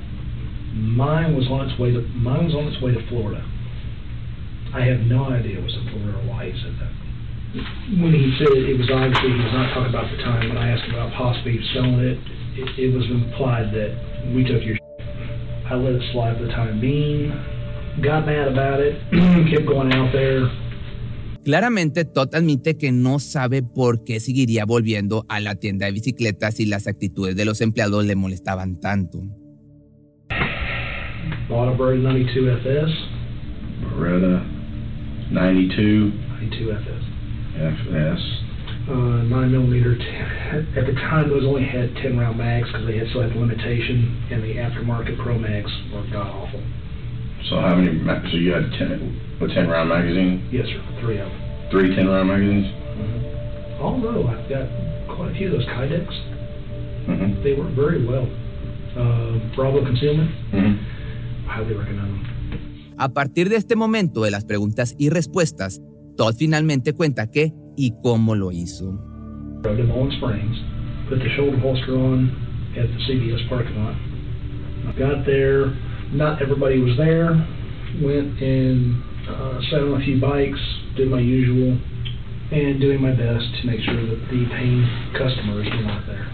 [0.70, 3.42] mine was on its way to mine was on its way to Florida.
[4.70, 6.94] I have no idea it was in Florida or why he said that.
[7.98, 10.54] When he said it, it was obviously he was not talking about the time.
[10.54, 12.18] When I asked him about possibly selling it,
[12.54, 13.90] it, it was implied that
[14.30, 14.78] we took your.
[15.66, 17.57] I let it slide for the time being.
[18.02, 18.96] Got mad about it.
[19.50, 20.48] kept going out there.
[21.44, 26.56] Claramente, Todd admite que no sabe por qué seguiría volviendo a la tienda de bicicletas
[26.56, 29.22] si las actitudes de los empleados le molestaban tanto.
[31.48, 32.92] Bought a Beretta 92 FS.
[33.96, 34.42] Beretta
[35.30, 37.04] 92 92 FS.
[37.56, 38.20] FS.
[38.88, 39.96] Uh, 9 millimeter.
[39.96, 43.32] T- at the time, those only had 10 round mags because they had still had
[43.32, 46.62] the limitation, and the aftermarket Pro Mags were god awful.
[47.48, 47.98] So how many?
[47.98, 50.80] ma- So you had ten, a ten round magazine, Yes, sir.
[51.00, 51.40] Three of them.
[51.70, 52.66] three ten round magazines.
[53.80, 54.66] Although I've got
[55.08, 56.06] quite a few of those Kydex,
[57.08, 57.42] Mm-hmm.
[57.42, 58.28] they work very well.
[58.96, 61.46] Uh, Bravo Concealment, Mm-hmm.
[61.46, 62.94] highly recommend them.
[62.98, 65.80] A partir de este momento de las preguntas y respuestas,
[66.16, 68.90] Todd finalmente cuenta qué y cómo lo hizo.
[69.62, 70.56] Drove to Bowling Springs,
[71.08, 72.28] put the shoulder holster on
[72.76, 73.94] at the CBS parking lot.
[74.88, 75.72] I got there,
[76.12, 77.32] not everybody was there.
[78.02, 80.60] Went and uh, sat on a few bikes,
[80.96, 81.78] did my usual,
[82.52, 86.26] and doing my best to make sure that the paying customers were not there.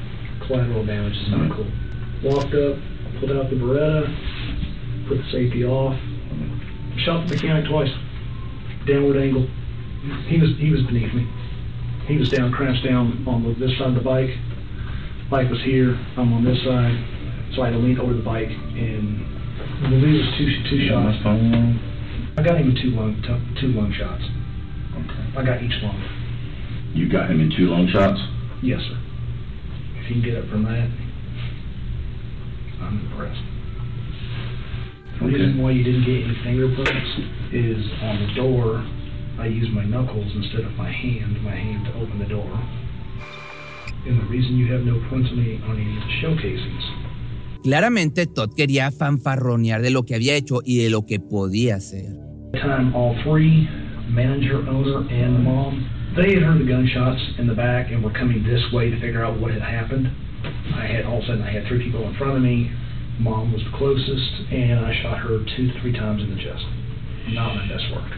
[0.46, 1.70] Collateral damage is not cool.
[2.22, 2.76] Walked up,
[3.18, 5.98] pulled out the Beretta, put the safety off,
[7.04, 7.90] shot the mechanic twice.
[8.86, 9.48] Downward angle.
[10.28, 11.26] He was he was beneath me.
[12.06, 14.30] He was down, crashed down on the, this side of the bike.
[15.30, 15.94] Bike was here.
[16.18, 16.94] I'm on this side,
[17.56, 19.33] so I had to lean over the bike and
[19.82, 21.16] well, these was two two You got shots.
[21.18, 22.34] my phone?
[22.36, 24.24] I got him in two lung two, two lung shots.
[24.94, 25.38] Okay.
[25.38, 25.98] I got each lung.
[26.94, 28.20] You got him in two long shots.
[28.62, 28.98] Yes, sir.
[29.98, 30.88] If you can get up from that,
[32.80, 33.42] I'm impressed.
[35.18, 35.34] The Okay.
[35.34, 37.10] reason why you didn't get any fingerprints
[37.52, 38.84] is on the door,
[39.38, 42.50] I used my knuckles instead of my hand, my hand to open the door.
[44.06, 46.12] And the reason you have no prints on any, on any of the
[47.64, 52.04] Claramente, Todd quería fanfarronear de lo que había hecho y de lo que podía hacer.
[52.52, 53.66] time all three,
[54.10, 55.82] manager, owner, and mom,
[56.14, 59.24] they had heard the gunshots in the back and were coming this way to figure
[59.24, 60.06] out what had happened.
[60.76, 62.70] I had all of a sudden I had three people in front of me.
[63.18, 66.64] Mom was the closest, and I shot her two to three times in the chest.
[67.32, 68.12] Not my best work.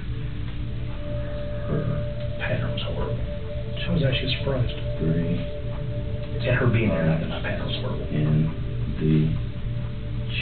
[1.70, 3.16] Her pattern was horrible.
[3.86, 4.74] I was actually surprised.
[4.98, 5.38] Three
[6.48, 8.06] At her being there, I that my pattern was horrible.
[8.10, 8.50] in
[9.00, 9.34] the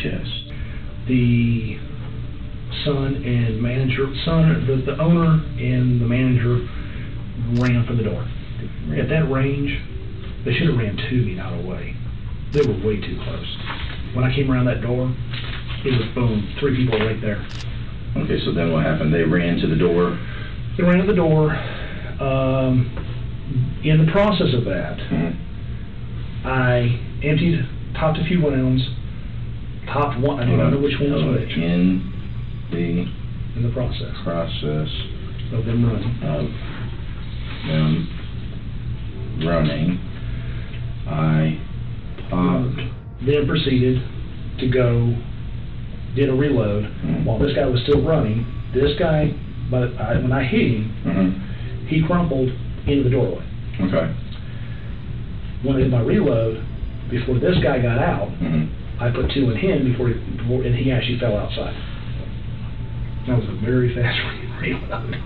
[0.03, 0.45] chest.
[1.09, 1.79] the
[2.85, 6.69] son and manager, son, the, the owner and the manager
[7.61, 8.27] ran for the door.
[8.99, 9.71] At that range,
[10.45, 11.97] they should have ran to me, not away.
[12.53, 13.57] They were way too close.
[14.15, 15.15] When I came around that door,
[15.85, 17.47] it was boom, three people right there.
[18.17, 19.13] Okay, so then what happened?
[19.13, 20.19] They ran to the door.
[20.77, 21.51] They ran to the door.
[22.21, 24.99] Um, in the process of that,
[26.45, 28.83] I emptied, topped a few rounds,
[29.87, 32.03] topped one, I don't know which one was Uh, which, In
[32.71, 33.07] the
[33.57, 34.89] in the process process
[35.53, 36.23] of them running.
[36.23, 36.51] of
[37.69, 38.09] them
[39.45, 39.99] running,
[41.07, 41.59] I
[42.31, 42.81] popped.
[43.27, 44.03] then proceeded
[44.59, 45.15] to go,
[46.15, 46.85] did a reload.
[47.25, 49.33] While this guy was still running, this guy,
[49.71, 51.89] but I, when I hit him, Mhm.
[51.89, 52.51] he crumpled
[52.87, 53.43] into the doorway.
[53.81, 54.09] Okay.
[55.63, 56.61] When I did my reload,
[57.19, 58.69] before this guy got out, Mhm.
[59.01, 61.75] I put two in him before, he, before and he actually fell outside.
[63.27, 64.19] That was a very fast
[64.61, 65.17] reload.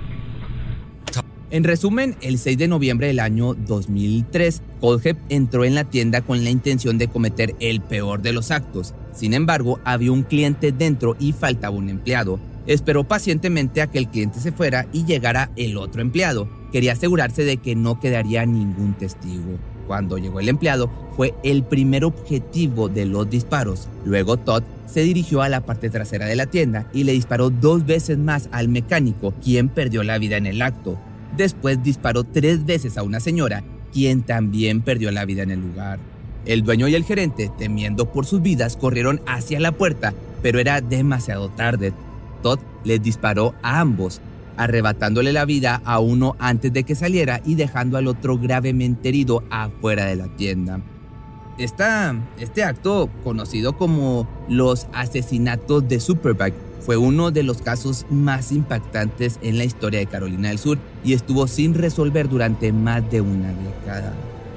[1.51, 6.45] En resumen, el 6 de noviembre del año 2003, Colhep entró en la tienda con
[6.45, 8.95] la intención de cometer el peor de los actos.
[9.13, 12.39] Sin embargo, había un cliente dentro y faltaba un empleado.
[12.67, 16.51] Esperó pacientemente a que el cliente se fuera y llegara el otro empleado.
[16.71, 19.59] Quería asegurarse de que no quedaría ningún testigo.
[19.89, 23.89] Cuando llegó el empleado, fue el primer objetivo de los disparos.
[24.05, 27.87] Luego Todd se dirigió a la parte trasera de la tienda y le disparó dos
[27.87, 30.99] veces más al mecánico, quien perdió la vida en el acto.
[31.37, 35.99] Después disparó tres veces a una señora, quien también perdió la vida en el lugar.
[36.45, 40.13] El dueño y el gerente, temiendo por sus vidas, corrieron hacia la puerta,
[40.43, 41.95] pero era demasiado tarde.
[42.43, 44.21] Todd les disparó a ambos,
[44.59, 49.43] arrebatándole la vida a uno antes de que saliera y dejando al otro gravemente herido
[49.51, 50.81] afuera de la tienda.
[51.57, 59.39] Este acto, conocido como los asesinatos de Superbike, fue uno de los casos más impactantes
[59.43, 63.53] en la historia de Carolina del Sur y estuvo sin resolver durante más de una
[63.53, 64.15] década.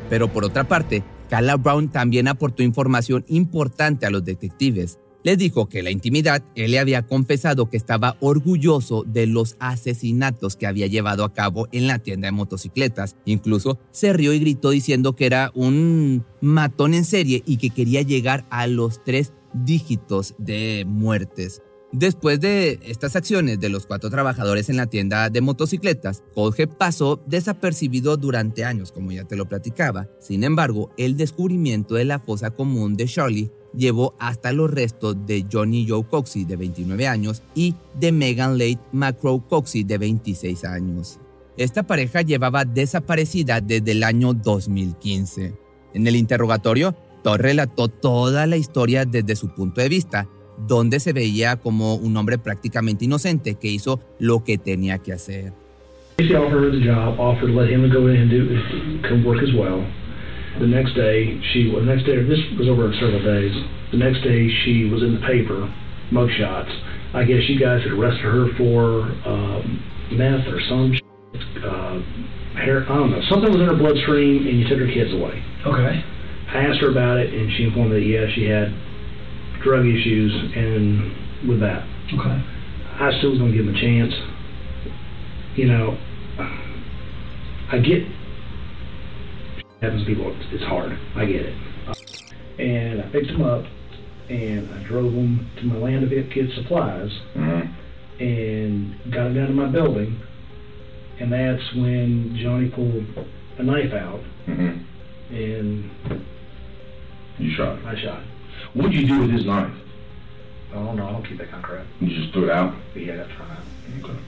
[0.10, 5.00] Pero por otra parte, Carla Brown también aportó información importante a los detectives.
[5.24, 10.56] Les dijo que la intimidad él le había confesado que estaba orgulloso de los asesinatos
[10.56, 13.16] que había llevado a cabo en la tienda de motocicletas.
[13.26, 18.02] Incluso se rió y gritó diciendo que era un matón en serie y que quería
[18.02, 21.62] llegar a los tres dígitos de muertes.
[21.94, 27.22] Después de estas acciones de los cuatro trabajadores en la tienda de motocicletas, Colge pasó
[27.28, 30.08] desapercibido durante años, como ya te lo platicaba.
[30.22, 35.46] Sin embargo, el descubrimiento de la fosa común de Charlie llevó hasta los restos de
[35.52, 41.20] Johnny Joe Coxey, de 29 años, y de Megan Late Macrow Coxey, de 26 años.
[41.58, 45.54] Esta pareja llevaba desaparecida desde el año 2015.
[45.94, 50.28] En el interrogatorio, Todd relató toda la historia desde su punto de vista,
[50.68, 55.54] donde se veía como un hombre prácticamente inocente que hizo lo que tenía que hacer.
[60.60, 60.92] She offered her the job, offered to let him go in and do come work
[60.92, 60.92] as well.
[60.92, 63.56] The next day, she the next day this was over several days.
[63.92, 65.74] The next day, she was in the paper,
[66.12, 66.72] mugshots.
[67.14, 70.96] I guess you guys had arrested her for um, meth or some
[71.64, 72.00] uh,
[72.60, 72.84] hair.
[72.84, 73.22] I don't know.
[73.30, 75.44] Something was in her bloodstream, and you took her kids away.
[75.66, 76.04] Okay.
[76.52, 78.76] I asked her about it, and she informed me that yeah, she had
[79.64, 81.88] drug issues and with that.
[82.14, 82.38] Okay.
[83.00, 84.14] I still was gonna give him a chance.
[85.56, 85.98] You know,
[87.72, 88.04] I get
[89.82, 90.36] happens to people.
[90.52, 90.98] It's hard.
[91.16, 91.56] I get it.
[92.60, 93.66] And I picked him up,
[94.30, 98.24] and I drove him to my land of It kids supplies, mm-hmm.
[98.24, 100.20] and got him down to my building.
[101.20, 103.06] And that's when Johnny pulled
[103.58, 105.34] a knife out, mm-hmm.
[105.36, 105.92] and
[107.40, 107.86] You shot him.
[107.88, 108.24] I shot.
[108.74, 109.74] What'd you do with his knife?
[110.72, 111.08] I don't know.
[111.08, 111.86] I don't keep that kind of crap.
[112.00, 112.76] You just threw it out?
[112.96, 113.60] Yeah, that's right.
[114.04, 114.20] Okay.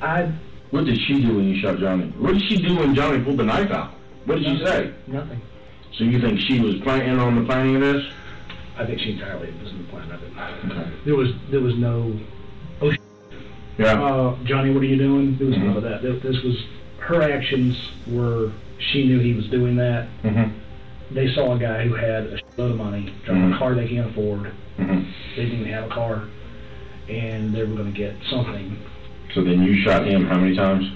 [0.00, 0.32] I
[0.70, 2.06] What did she do when you shot Johnny?
[2.18, 3.94] What did she do when Johnny pulled the knife out?
[4.24, 4.92] What did she say?
[5.06, 5.40] nothing.
[5.94, 8.04] So you think she was planning on the planning of this?
[8.78, 10.32] I think she entirely was in the plan of it.
[10.72, 10.90] Okay.
[11.04, 12.18] There was there was no.
[12.80, 12.96] Oh, sh-
[13.78, 14.02] Yeah.
[14.02, 15.36] uh, Johnny, what are you doing?
[15.36, 15.64] There was Mhm.
[15.66, 16.02] none of that.
[16.22, 16.64] This was
[16.98, 20.08] her actions were she knew he was doing that.
[20.24, 21.14] Mm-hmm.
[21.14, 23.54] They saw a guy who had a load of money, driving Mhm.
[23.56, 24.50] a car they can't afford.
[24.78, 25.00] Mm-hmm.
[25.36, 26.22] They didn't even have a car,
[27.10, 28.76] and they were going to get something.
[29.34, 30.90] So then you shot him how many times?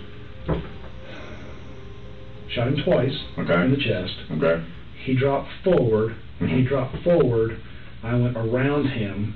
[2.57, 3.65] Shot him twice Okay.
[3.67, 4.15] in the chest.
[4.33, 4.63] Okay.
[5.05, 6.15] He dropped forward.
[6.39, 6.69] When he Mhm.
[6.69, 7.59] dropped forward,
[8.03, 9.35] I went around him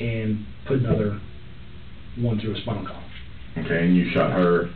[0.00, 1.20] and put another
[2.16, 3.04] one through his spinal column.
[3.58, 4.70] Okay, and you shot her.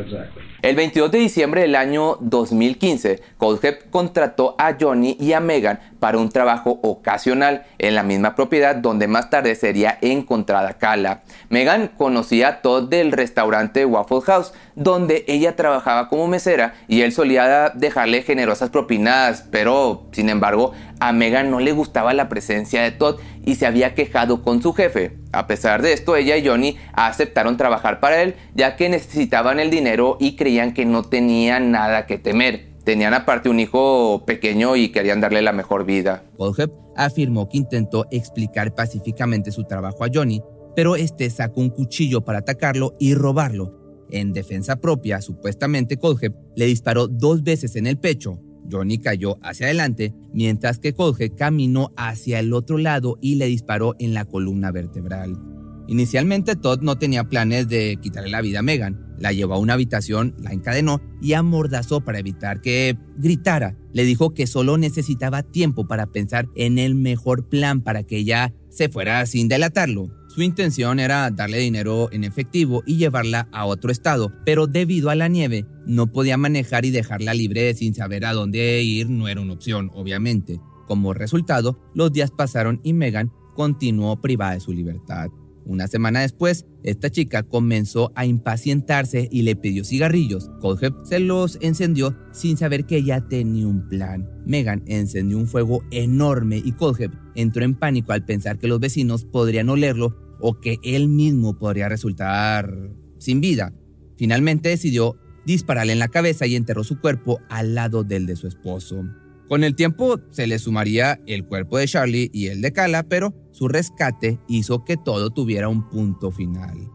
[0.00, 0.42] Exactly.
[0.62, 6.16] El 22 de diciembre del año 2015, Coldhead contrató a Johnny y a Megan para
[6.16, 11.22] un trabajo ocasional en la misma propiedad donde más tarde sería encontrada Kala.
[11.50, 17.12] Megan conocía a Todd del restaurante Waffle House, donde ella trabajaba como mesera y él
[17.12, 22.90] solía dejarle generosas propinadas, pero sin embargo a Megan no le gustaba la presencia de
[22.90, 25.18] Todd y se había quejado con su jefe.
[25.32, 29.70] A pesar de esto, ella y Johnny aceptaron trabajar para él, ya que necesitaban el
[29.70, 32.74] dinero y creían que no tenían nada que temer.
[32.84, 36.24] Tenían aparte un hijo pequeño y querían darle la mejor vida.
[36.36, 40.42] Colhep afirmó que intentó explicar pacíficamente su trabajo a Johnny,
[40.76, 43.80] pero este sacó un cuchillo para atacarlo y robarlo.
[44.10, 48.38] En defensa propia, supuestamente Colhep le disparó dos veces en el pecho.
[48.70, 53.94] Johnny cayó hacia adelante, mientras que Colhep caminó hacia el otro lado y le disparó
[53.98, 55.38] en la columna vertebral.
[55.86, 59.14] Inicialmente Todd no tenía planes de quitarle la vida a Megan.
[59.18, 63.76] La llevó a una habitación, la encadenó y amordazó para evitar que gritara.
[63.92, 68.54] Le dijo que solo necesitaba tiempo para pensar en el mejor plan para que ella
[68.70, 70.08] se fuera sin delatarlo.
[70.34, 75.14] Su intención era darle dinero en efectivo y llevarla a otro estado, pero debido a
[75.14, 79.40] la nieve no podía manejar y dejarla libre sin saber a dónde ir no era
[79.40, 80.60] una opción, obviamente.
[80.88, 85.28] Como resultado, los días pasaron y Megan continuó privada de su libertad.
[85.66, 90.50] Una semana después, esta chica comenzó a impacientarse y le pidió cigarrillos.
[90.60, 94.28] Colhep se los encendió sin saber que ella tenía un plan.
[94.44, 99.24] Megan encendió un fuego enorme y Colhep entró en pánico al pensar que los vecinos
[99.24, 102.70] podrían olerlo o que él mismo podría resultar
[103.18, 103.72] sin vida.
[104.18, 105.16] Finalmente decidió
[105.46, 109.04] dispararle en la cabeza y enterró su cuerpo al lado del de su esposo.
[109.48, 113.34] Con el tiempo se le sumaría el cuerpo de Charlie y el de Kala, pero
[113.52, 116.90] su rescate hizo que todo tuviera un punto final.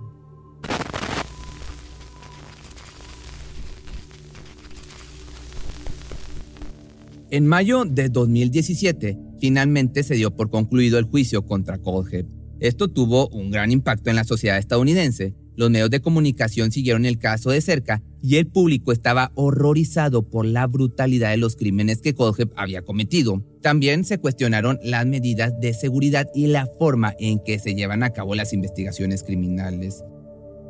[7.32, 12.39] En mayo de 2017, finalmente se dio por concluido el juicio contra Colhead.
[12.60, 15.34] Esto tuvo un gran impacto en la sociedad estadounidense.
[15.56, 20.46] Los medios de comunicación siguieron el caso de cerca y el público estaba horrorizado por
[20.46, 23.44] la brutalidad de los crímenes que Colhep había cometido.
[23.62, 28.10] También se cuestionaron las medidas de seguridad y la forma en que se llevan a
[28.10, 30.04] cabo las investigaciones criminales.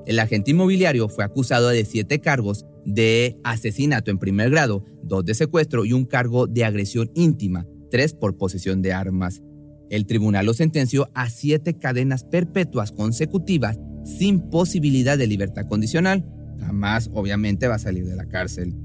[0.06, 5.34] El agente inmobiliario fue acusado de siete cargos de asesinato en primer grado, dos de
[5.34, 9.42] secuestro y un cargo de agresión íntima, tres por posesión de armas.
[9.90, 16.26] El tribunal lo sentenció a siete cadenas perpetuas consecutivas sin posibilidad de libertad condicional.
[16.60, 18.76] Jamás, obviamente, va a salir de la cárcel.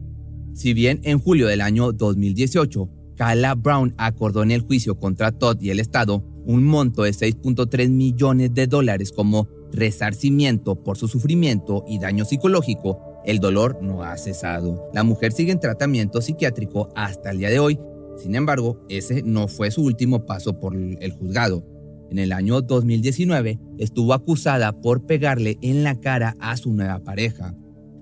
[0.55, 5.61] Si bien en julio del año 2018, Kala Brown acordó en el juicio contra Todd
[5.61, 11.85] y el Estado un monto de 6.3 millones de dólares como resarcimiento por su sufrimiento
[11.89, 14.91] y daño psicológico, el dolor no ha cesado.
[14.93, 17.81] La mujer sigue en tratamiento psiquiátrico hasta el día de hoy.
[18.17, 21.65] Sin embargo, ese no fue su último paso por el juzgado.
[22.11, 27.55] En el año 2019 estuvo acusada por pegarle en la cara a su nueva pareja.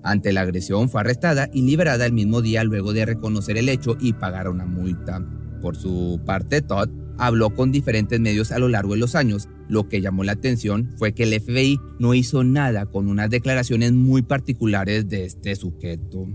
[0.03, 3.95] Ante la agresión fue arrestada y liberada el mismo día luego de reconocer el hecho
[3.99, 5.25] y pagar una multa.
[5.61, 9.47] Por su parte, Todd habló con diferentes medios a lo largo de los años.
[9.69, 13.93] Lo que llamó la atención fue que el FBI no hizo nada con unas declaraciones
[13.93, 16.27] muy particulares de este sujeto.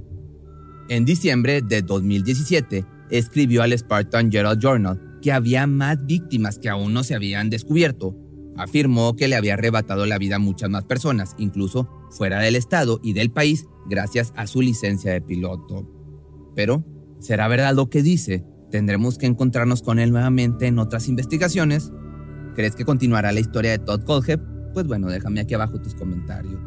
[0.89, 6.93] En diciembre de 2017, escribió al Spartan Herald Journal que había más víctimas que aún
[6.93, 8.17] no se habían descubierto.
[8.57, 13.01] Afirmó que le había arrebatado la vida a muchas más personas, incluso fuera del estado
[13.03, 15.89] y del país, gracias a su licencia de piloto.
[16.55, 16.85] Pero,
[17.21, 18.45] ¿será verdad lo que dice?
[18.71, 21.93] ¿Tendremos que encontrarnos con él nuevamente en otras investigaciones?
[22.55, 24.41] ¿Crees que continuará la historia de Todd Colhep?
[24.75, 26.61] Pues bueno, déjame aquí abajo tus comentarios.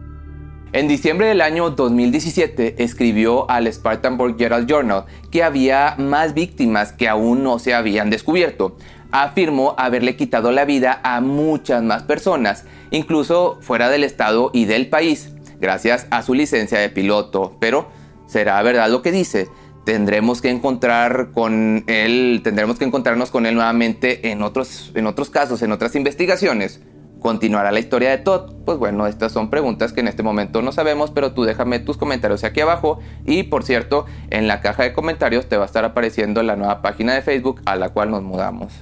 [0.74, 7.10] En diciembre del año 2017 escribió al Spartanburg Herald Journal que había más víctimas que
[7.10, 8.78] aún no se habían descubierto.
[9.12, 14.88] Afirmó haberle quitado la vida a muchas más personas, incluso fuera del estado y del
[14.88, 17.58] país, gracias a su licencia de piloto.
[17.60, 17.90] Pero,
[18.26, 19.50] ¿será verdad lo que dice?
[19.84, 25.32] tendremos que encontrar con él, tendremos que encontrarnos con él nuevamente en otros, en otros
[25.32, 26.82] casos, en otras investigaciones.
[27.22, 28.52] ¿Continuará la historia de Todd?
[28.66, 31.96] Pues bueno, estas son preguntas que en este momento no sabemos, pero tú déjame tus
[31.96, 33.00] comentarios aquí abajo.
[33.28, 36.82] Y por cierto, en la caja de comentarios te va a estar apareciendo la nueva
[36.82, 38.74] página de Facebook a la cual nos mudamos.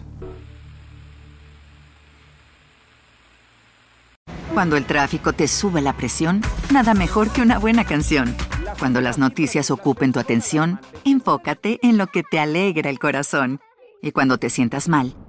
[4.53, 8.33] Cuando el tráfico te sube la presión, nada mejor que una buena canción.
[8.79, 13.59] Cuando las noticias ocupen tu atención, enfócate en lo que te alegra el corazón.
[14.01, 15.13] Y cuando te sientas mal,